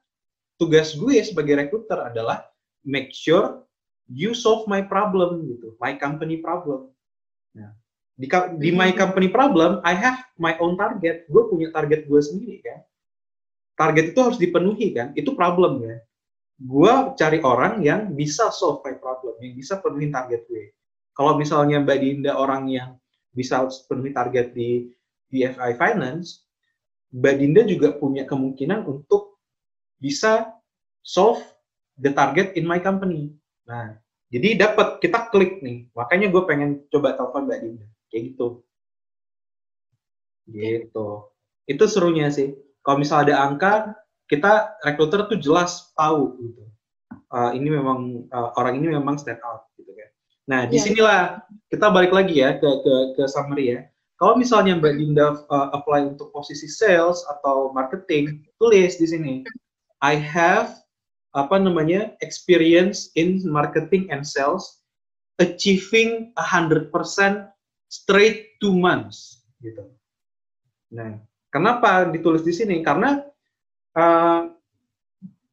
[0.58, 2.50] tugas gue sebagai recruiter adalah
[2.82, 3.63] make sure
[4.10, 6.92] you solve my problem gitu, my company problem.
[7.56, 7.72] Nah,
[8.20, 8.28] di,
[8.60, 8.98] di my Mhm.
[9.00, 11.26] company problem, I have my own target.
[11.32, 12.80] Gue punya target gue sendiri kan.
[13.74, 15.98] Target itu harus dipenuhi kan, itu problem ya.
[16.62, 20.72] Gue cari orang yang bisa solve my problem, yang bisa penuhi target gue.
[21.14, 22.98] Kalau misalnya Mbak Dinda orang yang
[23.34, 24.94] bisa penuhi target di
[25.34, 26.46] BFI Finance,
[27.14, 29.42] Mbak Dinda juga punya kemungkinan untuk
[29.98, 30.54] bisa
[31.02, 31.42] solve
[31.98, 33.34] the target in my company.
[33.68, 33.96] Nah,
[34.34, 35.88] jadi dapat kita klik nih.
[35.94, 37.88] Makanya gue pengen coba telepon Mbak Dinda.
[38.10, 38.48] Kayak gitu.
[40.50, 41.08] Gitu.
[41.70, 42.58] Itu serunya sih.
[42.84, 43.74] Kalau misalnya ada angka,
[44.28, 46.64] kita rekruter tuh jelas tahu gitu.
[47.34, 50.10] Uh, ini memang uh, orang ini memang stand out gitu kan.
[50.50, 50.70] Nah, Iya.
[50.70, 51.22] di sinilah
[51.72, 53.80] kita balik lagi ya ke ke ke summary ya.
[54.22, 59.34] Kalau misalnya Mbak Dinda uh, apply untuk posisi sales atau marketing, tulis di sini.
[60.04, 60.83] I have
[61.34, 64.86] apa namanya experience in marketing and sales
[65.42, 66.94] achieving 100%
[67.90, 69.90] straight two months gitu.
[70.94, 71.18] Nah,
[71.50, 72.86] kenapa ditulis di sini?
[72.86, 73.18] Karena
[73.98, 74.54] uh,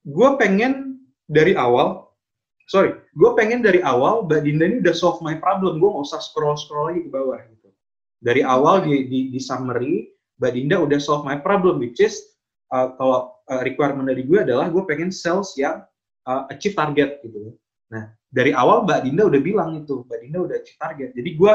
[0.05, 1.01] gue pengen
[1.33, 2.13] dari awal,
[2.69, 6.21] sorry, gue pengen dari awal Mbak Dinda ini udah solve my problem, gue nggak usah
[6.21, 7.69] scroll scroll lagi ke bawah gitu.
[8.21, 12.30] Dari awal di, di, di summary, Mbak Dinda udah solve my problem, which is
[12.71, 15.83] uh, kalau uh, requirement dari gue adalah gue pengen sales yang
[16.27, 17.55] uh, achieve target gitu.
[17.91, 21.11] Nah, dari awal Mbak Dinda udah bilang itu, Mbak Dinda udah achieve target.
[21.15, 21.55] Jadi gue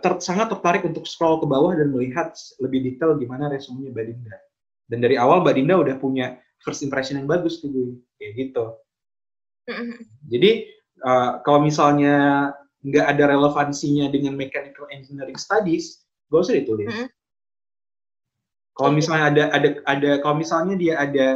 [0.00, 2.32] ter sangat tertarik untuk scroll ke bawah dan melihat
[2.64, 4.36] lebih detail gimana resumenya Mbak Dinda.
[4.90, 6.26] Dan dari awal Mbak Dinda udah punya
[6.60, 8.64] first impression yang bagus tuh gue, kayak gitu.
[10.26, 10.50] Jadi
[11.06, 16.02] uh, kalau misalnya nggak ada relevansinya dengan mechanical engineering studies,
[16.32, 16.90] gak usah ditulis.
[18.78, 21.28] Kalau misalnya ada ada ada kalau misalnya dia ada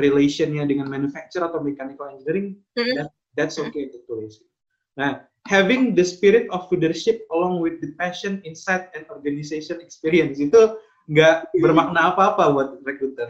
[0.00, 2.94] relationnya dengan manufacture atau mechanical engineering, mm -hmm.
[2.96, 3.94] that, that's okay -hmm.
[3.94, 4.40] ditulis.
[4.96, 10.80] Nah, having the spirit of leadership along with the passion, insight, and organization experience itu
[11.12, 13.28] nggak bermakna apa-apa buat recruiter.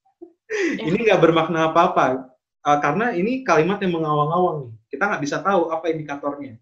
[0.88, 2.30] ini nggak bermakna apa-apa
[2.64, 4.72] uh, karena ini kalimat yang mengawang-awang nih.
[4.96, 6.56] Kita nggak bisa tahu apa indikatornya.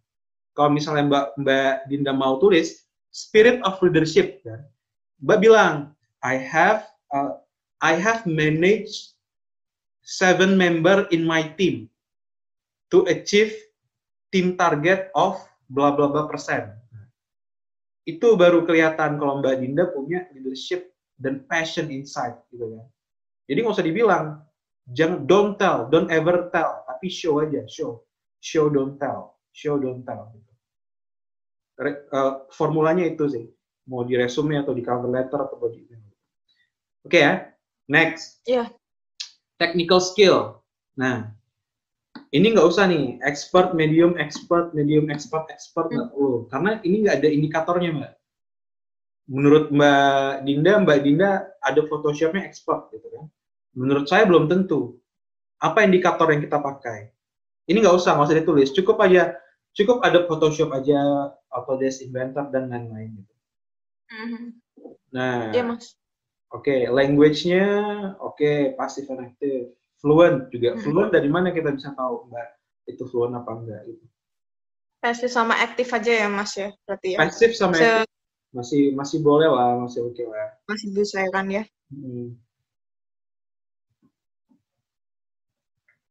[0.55, 4.67] Kalau misalnya Mbak Mbak Dinda mau tulis spirit of leadership, kan?
[5.25, 7.41] Mbak bilang I have uh,
[7.81, 9.17] I have managed
[10.05, 11.89] seven member in my team
[12.93, 13.57] to achieve
[14.29, 15.41] team target of
[15.73, 16.77] bla bla bla persen.
[18.05, 22.85] Itu baru kelihatan kalau Mbak Dinda punya leadership dan passion inside gitu kan.
[23.49, 24.27] Jadi nggak usah dibilang
[24.93, 28.05] jangan don't tell, don't ever tell, tapi show aja, show,
[28.45, 30.29] show don't tell, show don't tell.
[30.37, 30.53] Gitu.
[32.13, 33.45] Uh, formulanya itu sih,
[33.89, 35.85] mau di resume atau di cover letter atau di
[37.05, 37.35] Oke okay, ya,
[37.93, 38.41] next.
[38.49, 38.57] Iya.
[38.65, 38.69] Yeah.
[39.61, 40.65] Technical skill.
[40.97, 41.29] Nah,
[42.33, 46.15] ini nggak usah nih, expert, medium, expert, medium, expert, expert nggak hmm.
[46.17, 48.13] perlu, karena ini nggak ada indikatornya mbak.
[49.25, 51.31] Menurut Mbak Dinda, Mbak Dinda
[51.65, 53.25] ada Photoshopnya expert gitu kan
[53.75, 55.01] Menurut saya belum tentu.
[55.59, 57.11] Apa indikator yang kita pakai?
[57.67, 58.69] Ini nggak usah, nggak usah ditulis.
[58.71, 59.35] Cukup aja,
[59.75, 61.01] cukup ada Photoshop aja,
[61.51, 63.17] Autodesk Inventor dan lain-lain.
[63.19, 63.34] Gitu.
[64.11, 64.45] Mm-hmm.
[65.15, 65.97] Nah, ya, mas.
[66.55, 67.67] Oke, okay, language-nya
[68.21, 69.75] oke, okay, passive and active.
[69.99, 70.75] Fluent juga.
[70.75, 70.85] Mm-hmm.
[70.85, 72.49] Fluent dari mana kita bisa tahu, Mbak?
[72.91, 74.05] Itu fluent apa enggak gitu.
[75.01, 77.19] Passive sama aktif aja ya, Mas ya, berarti ya.
[77.21, 78.09] Passive sama aktif
[78.55, 80.49] masih masih boleh lah, masih oke okay lah.
[80.71, 81.67] Masih bisa kan ya.
[81.91, 82.39] Hmm.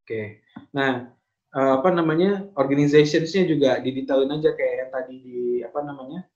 [0.04, 0.44] Oke.
[0.76, 1.08] Nah,
[1.56, 2.44] uh, apa namanya?
[2.52, 6.28] Organizationsnya juga didetailin aja kayak yang tadi di apa namanya?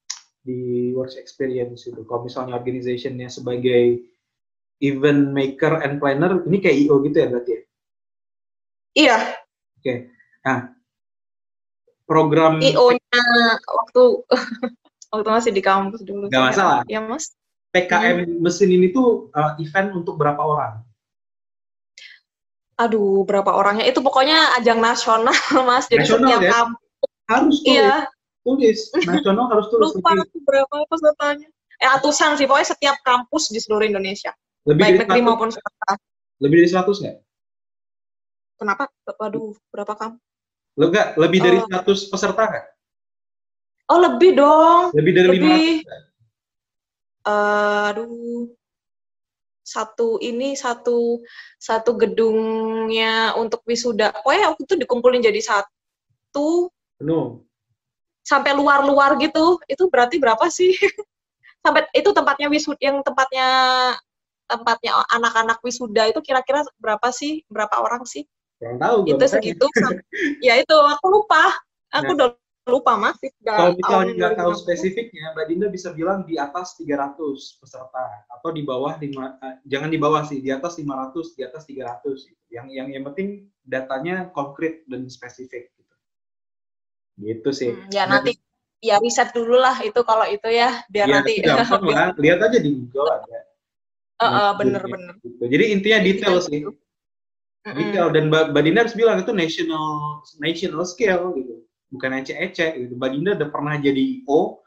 [0.48, 2.00] Di work experience itu.
[2.08, 4.00] Kalau misalnya organizationnya sebagai
[4.80, 7.62] event maker and planner, ini kayak IO gitu ya berarti ya?
[8.96, 9.18] Iya.
[9.20, 9.82] Oke.
[9.84, 9.98] Okay.
[10.48, 10.72] Nah,
[12.08, 13.20] program IO-nya
[13.68, 14.02] waktu
[15.12, 16.32] waktu masih di kampus dulu.
[16.32, 16.80] Gak masalah.
[16.88, 17.36] Ya, Mas.
[17.68, 18.40] PKM hmm.
[18.40, 20.88] mesin ini tuh uh, event untuk berapa orang?
[22.78, 25.34] aduh berapa orangnya itu pokoknya ajang nasional
[25.68, 26.50] mas jadi nasional, setiap ya?
[26.54, 27.98] kampus harus tulis iya.
[28.48, 28.88] Tulis.
[29.04, 30.16] Nasional harus tulis lupa
[30.48, 31.48] berapa pesertanya.
[31.78, 34.32] Eh ratusan sih pokoknya setiap kampus di seluruh Indonesia.
[34.64, 36.00] Lebih baik negeri maupun swasta
[36.38, 37.16] lebih dari seratus nggak?
[38.58, 38.90] Kenapa?
[39.22, 40.22] Aduh berapa kampus
[40.78, 42.66] enggak lebih dari uh, peserta nggak?
[43.90, 44.94] Oh lebih dong.
[44.94, 45.54] Lebih dari lima
[47.26, 48.46] uh, aduh.
[49.68, 51.20] Satu ini satu
[51.60, 54.16] satu gedungnya untuk wisuda.
[54.16, 56.72] Pokoknya waktu itu dikumpulin jadi satu.
[56.96, 57.44] Penuh.
[58.28, 59.56] Sampai luar-luar gitu.
[59.64, 60.76] Itu berarti berapa sih?
[61.64, 63.48] sampai itu tempatnya wisuda yang tempatnya
[64.48, 67.44] tempatnya anak-anak wisuda itu kira-kira berapa sih?
[67.48, 68.28] Berapa orang sih?
[68.60, 69.66] Yang tahu itu segitu.
[70.46, 71.56] ya itu aku lupa.
[71.88, 72.16] Aku nah.
[72.16, 72.28] udah
[72.68, 73.16] lupa mas.
[73.40, 77.16] Kalau misalnya nggak tahu spesifiknya, Mbak Dinda bisa bilang di atas 300
[77.64, 81.64] peserta atau di bawah lima, uh, jangan di bawah sih, di atas 500, di atas
[81.64, 82.28] 300.
[82.52, 85.72] Yang yang yang penting datanya konkret dan spesifik
[87.18, 87.26] gitu.
[87.26, 87.70] Gitu sih.
[87.74, 88.38] Hmm, ya nanti
[88.78, 92.14] ya riset dulu lah itu kalau itu ya biar ya, nanti gampang lah.
[92.16, 93.38] lihat aja di Google ada.
[94.18, 95.14] Uh, uh, bener bener.
[95.22, 95.44] Gitu.
[95.46, 96.62] Jadi intinya detail sih.
[96.62, 96.72] Gitu.
[97.68, 102.94] Detail dan Mbak Dinda harus bilang itu national national scale gitu bukan ece-ece gitu.
[102.96, 104.60] Dinda udah pernah jadi IO,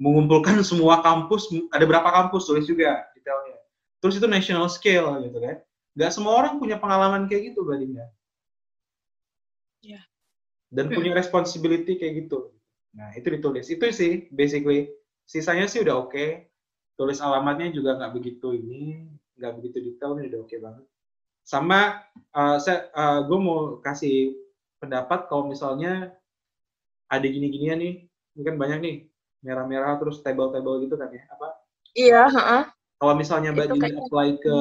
[0.00, 3.58] mengumpulkan semua kampus, ada berapa kampus tulis juga detailnya.
[4.00, 5.56] Terus itu national scale gitu kan.
[5.98, 8.06] Gak semua orang punya pengalaman kayak gitu Dinda.
[9.80, 10.04] Yeah.
[10.70, 12.54] Dan punya responsibility kayak gitu.
[12.94, 13.66] Nah itu ditulis.
[13.66, 14.90] Itu sih basically.
[15.26, 16.14] Sisanya sih udah oke.
[16.14, 16.28] Okay.
[16.94, 19.08] Tulis alamatnya juga nggak begitu ini,
[19.40, 20.84] nggak begitu detail, ini udah oke okay banget.
[21.42, 22.04] Sama
[22.36, 24.36] uh, saya, uh, gue mau kasih
[24.76, 26.12] pendapat kalau misalnya
[27.08, 27.94] ada gini-ginian nih,
[28.36, 28.96] mungkin banyak nih
[29.40, 31.48] merah-merah terus table-table gitu kan ya apa?
[31.96, 32.62] Iya, heeh.
[33.00, 34.56] Kalau misalnya Mbak Dini apply ke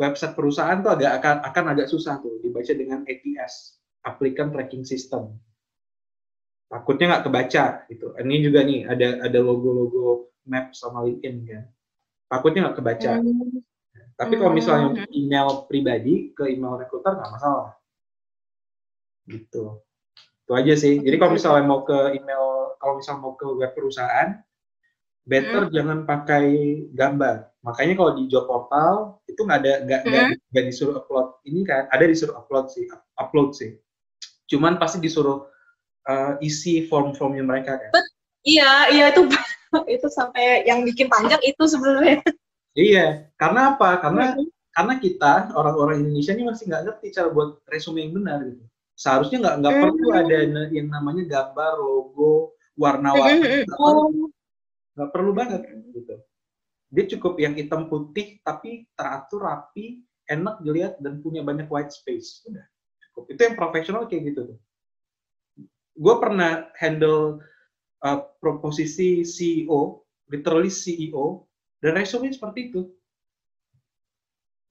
[0.00, 5.34] website perusahaan tuh agak akan akan agak susah tuh dibaca dengan ATS, Applicant Tracking System.
[6.66, 8.06] Takutnya nggak kebaca gitu.
[8.16, 11.64] Ini juga nih ada ada logo-logo Map sama LinkedIn kan.
[12.26, 13.10] Takutnya nggak kebaca.
[13.20, 13.62] Hmm.
[14.18, 15.06] Tapi kalau misalnya Hmm.
[15.12, 17.76] email pribadi ke email recruiter nggak masalah.
[19.28, 19.78] Gitu.
[20.42, 20.98] Itu aja sih.
[20.98, 24.42] Jadi kalau misalnya mau ke email, kalau misalnya mau ke web perusahaan,
[25.22, 26.46] better jangan pakai
[26.90, 27.52] gambar.
[27.62, 31.86] Makanya kalau di job portal itu nggak ada nggak nggak nggak disuruh upload ini kan,
[31.94, 33.78] ada disuruh upload sih, upload sih.
[34.52, 35.48] Cuman pasti disuruh
[36.04, 38.04] uh, isi form-formnya mereka kan.
[38.44, 39.24] Iya, iya itu
[39.96, 42.20] itu sampai yang bikin panjang itu sebenarnya.
[42.76, 43.96] Iya, karena apa?
[44.04, 44.48] Karena Hmm.
[44.72, 48.64] karena kita orang-orang Indonesia ini masih nggak ngerti cara buat resume yang benar gitu.
[48.96, 49.82] Seharusnya nggak nggak Hmm.
[49.88, 54.28] perlu ada na- yang namanya gambar, logo, warna-warni, nggak perlu,
[54.92, 56.20] Oh, perlu banget gitu.
[56.92, 62.44] Dia cukup yang hitam putih tapi teratur rapi, enak dilihat dan punya banyak white space.
[62.48, 62.64] Udah
[63.12, 63.24] cukup.
[63.28, 64.58] Itu yang profesional kayak gitu tuh.
[65.92, 67.44] Gue pernah handle
[68.00, 70.02] uh, proposisi CEO,
[70.32, 71.44] literally CEO,
[71.84, 72.88] dan resume seperti itu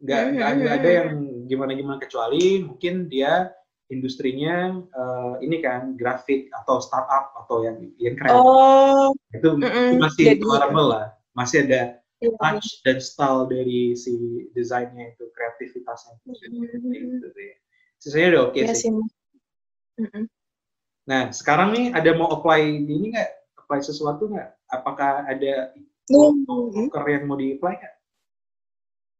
[0.01, 1.09] nggak nggak nggak ada yang
[1.45, 3.53] gimana gimana kecuali mungkin dia
[3.93, 10.01] industrinya eh, ini kan grafik atau startup atau yang yang keren oh, itu, itu mm-mm.
[10.01, 11.05] masih Jadi- tolerable lah
[11.37, 12.33] masih ada iya.
[12.41, 14.11] touch dan style dari si
[14.57, 16.49] desainnya itu kreativitasnya itu
[16.89, 17.51] gitu sih.
[18.01, 18.89] Sisanya udah oke Iya sih.
[18.89, 18.91] sih.
[20.01, 20.25] Mm-mm.
[21.05, 23.31] nah sekarang nih ada mau apply di ini nggak?
[23.61, 24.49] Apply sesuatu nggak?
[24.73, 25.69] Apakah ada
[26.09, 27.95] Nunggu, yang mau di apply nggak?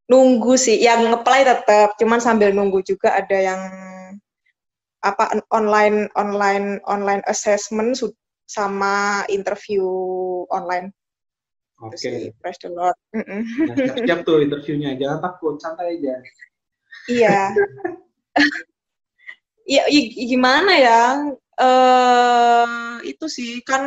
[0.09, 3.61] Nunggu sih, yang ngeplay tetap, cuman sambil nunggu juga ada yang
[5.01, 7.97] apa online online online assessment
[8.45, 9.86] sama interview
[10.51, 10.93] online.
[11.82, 11.97] Oke.
[11.97, 12.93] sih praise the Lord.
[13.17, 13.41] Mm-mm.
[13.65, 14.93] nah, siap-siap tuh interviewnya.
[15.01, 16.13] Jangan takut santai aja.
[17.09, 17.41] Iya.
[19.97, 21.01] I- gimana ya?
[21.61, 22.72] eh
[23.11, 23.84] itu sih kan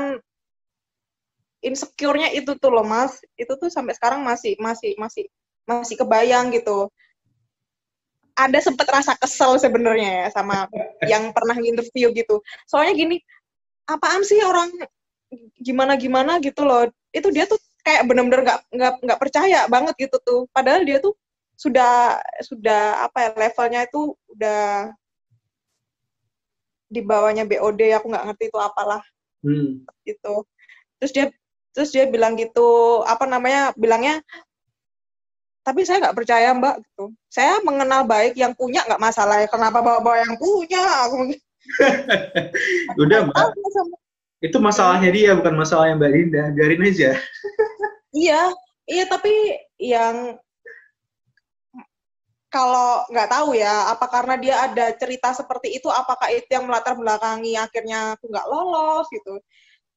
[1.65, 3.13] insecure-nya itu tuh loh, Mas.
[3.41, 5.25] Itu tuh sampai sekarang masih masih masih
[5.65, 6.93] masih kebayang gitu.
[8.35, 10.67] Ada sempet rasa kesel sebenarnya ya sama
[11.13, 12.43] yang pernah interview gitu.
[12.67, 13.17] Soalnya gini,
[13.87, 14.71] apaan sih orang
[15.59, 16.91] gimana gimana gitu loh.
[17.15, 20.41] Itu dia tuh kayak bener-bener nggak nggak nggak percaya banget gitu tuh.
[20.51, 21.15] Padahal dia tuh
[21.55, 24.91] sudah sudah apa ya levelnya itu udah
[26.95, 29.03] di bawahnya BOD aku nggak ngerti itu apalah.
[29.45, 29.85] Hmm.
[30.09, 30.47] gitu.
[31.03, 31.27] Terus dia
[31.75, 34.23] terus dia bilang gitu apa namanya bilangnya
[35.65, 37.11] tapi saya nggak percaya mbak gitu.
[37.33, 40.83] Saya mengenal baik yang punya nggak masalah ya kenapa bawa-bawa yang punya?
[41.09, 41.35] Aku
[43.03, 43.47] udah mbak.
[44.45, 47.11] Itu masalahnya dia bukan masalahnya mbak Dinda biarin aja.
[48.15, 48.55] Iya.
[48.87, 50.39] Iya tapi yang
[52.55, 56.95] kalau nggak tahu ya apa karena dia ada cerita seperti itu apakah itu yang melatar
[56.95, 59.43] belakangi akhirnya aku nggak lolos gitu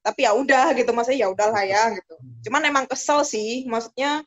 [0.02, 2.14] tapi ya udah gitu maksudnya ya udahlah ya gitu
[2.50, 4.26] cuman emang kesel sih maksudnya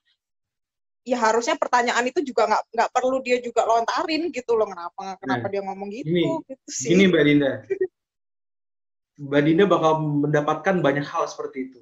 [1.04, 5.46] ya harusnya pertanyaan itu juga nggak nggak perlu dia juga lontarin gitu loh kenapa kenapa
[5.46, 7.52] Nah, dia ngomong gitu gini, gitu sih Gini Mbak Dinda.
[9.22, 11.82] Mbak Dinda bakal mendapatkan banyak hal seperti itu.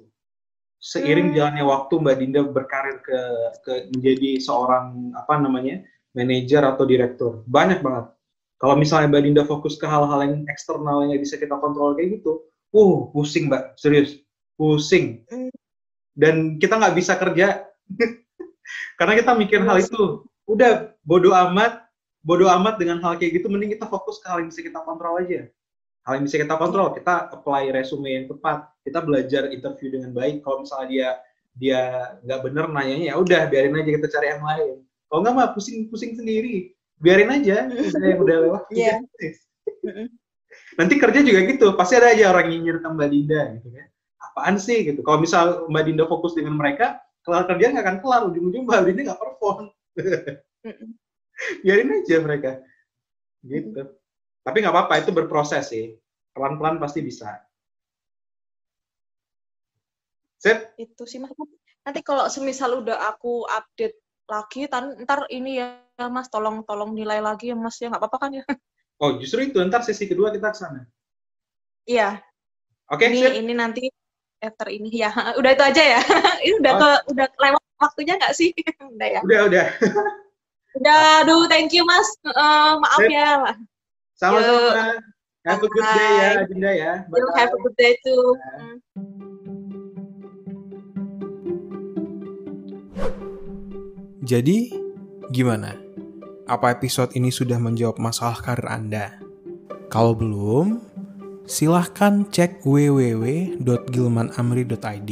[0.80, 1.36] Seiring Hmm.
[1.36, 3.20] jalannya waktu Mbak Dinda berkarir ke,
[3.60, 5.84] ke menjadi seorang apa namanya
[6.16, 8.10] manajer atau direktur, banyak banget.
[8.60, 12.44] Kalau misalnya Mbak Dinda fokus ke hal-hal yang eksternal yang bisa kita kontrol kayak gitu,
[12.76, 14.20] uh pusing Mbak, serius,
[14.60, 15.24] pusing.
[15.32, 15.48] Hmm.
[16.12, 17.64] Dan kita nggak bisa kerja.
[19.00, 20.28] Karena kita mikir hal itu.
[20.44, 21.88] Udah bodoh amat,
[22.20, 25.16] bodoh amat dengan hal kayak gitu, mending kita fokus ke hal yang bisa kita kontrol
[25.16, 25.48] aja.
[26.04, 28.68] Hal yang bisa kita kontrol kita apply resume yang tepat.
[28.84, 30.44] Kita belajar interview dengan baik.
[30.44, 31.08] Kalau misalnya dia
[31.56, 31.80] dia
[32.24, 34.76] nggak bener nanyanya ya udah biarin aja kita cari yang lain
[35.10, 36.70] kalau nggak mah pusing pusing sendiri.
[37.02, 38.96] Biarin aja udah yang udah lewat udah.
[40.78, 41.66] nanti kerja juga gitu.
[41.74, 43.86] Pasti ada aja orang nyinyir ke Mbak Dinda gitu kan.
[44.30, 45.00] Apaan sih gitu.
[45.02, 48.20] Kalau misal Mbak Dinda fokus dengan mereka kelar kerjaan nggak akan kelar.
[48.30, 49.66] Ujung-ujung Mbak Dinda nggak perform.
[51.64, 52.50] Biarin aja mereka.
[53.42, 53.82] Gitu.
[54.46, 55.96] Tapi nggak apa-apa itu berproses sih.
[56.36, 57.42] Pelan-pelan pasti bisa.
[60.40, 61.32] Sip, itu sih mas.
[61.84, 63.96] Nanti kalau semisal udah aku update
[64.30, 68.18] lagi tan- ntar ini ya mas tolong tolong nilai lagi ya mas ya nggak apa-apa
[68.22, 68.44] kan ya?
[69.00, 70.84] Oh justru itu ntar sesi kedua kita ke sana.
[71.88, 72.20] Iya.
[72.92, 73.88] Oke ini sip ini nanti
[74.44, 75.08] after ini ya.
[75.40, 76.00] Udah itu aja ya?
[76.44, 78.52] Ini udah ke udah lewat waktunya nggak sih?
[78.92, 79.20] Udah ya?
[79.24, 79.66] Udah udah.
[80.76, 82.08] Udah aduh thank you mas.
[82.28, 83.08] Eh, maaf Sip.
[83.08, 83.56] ya.
[84.20, 85.00] Sama-sama.
[85.48, 86.92] Have a good day ya, Dinda ya.
[87.08, 88.36] You have a good day too.
[88.36, 89.09] Hmm.
[94.30, 94.70] Jadi,
[95.34, 95.74] gimana?
[96.46, 99.18] Apa episode ini sudah menjawab masalah karir Anda?
[99.90, 100.78] Kalau belum,
[101.50, 105.10] silahkan cek www.gilmanamri.id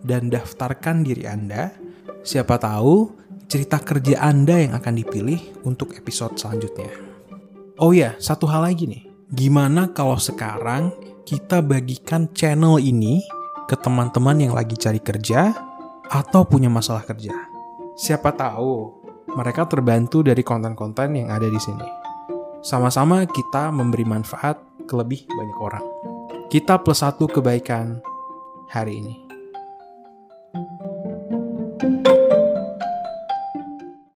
[0.00, 1.76] dan daftarkan diri Anda.
[2.24, 3.12] Siapa tahu
[3.52, 6.88] cerita kerja Anda yang akan dipilih untuk episode selanjutnya.
[7.76, 9.04] Oh ya, satu hal lagi nih.
[9.28, 10.88] Gimana kalau sekarang
[11.28, 13.20] kita bagikan channel ini
[13.68, 15.52] ke teman-teman yang lagi cari kerja
[16.08, 17.52] atau punya masalah kerja?
[17.94, 18.90] Siapa tahu
[19.38, 21.86] mereka terbantu dari konten-konten yang ada di sini.
[22.58, 25.86] Sama-sama kita memberi manfaat ke lebih banyak orang.
[26.50, 28.02] Kita plus satu kebaikan
[28.66, 29.14] hari ini.
[30.54, 30.93] thank you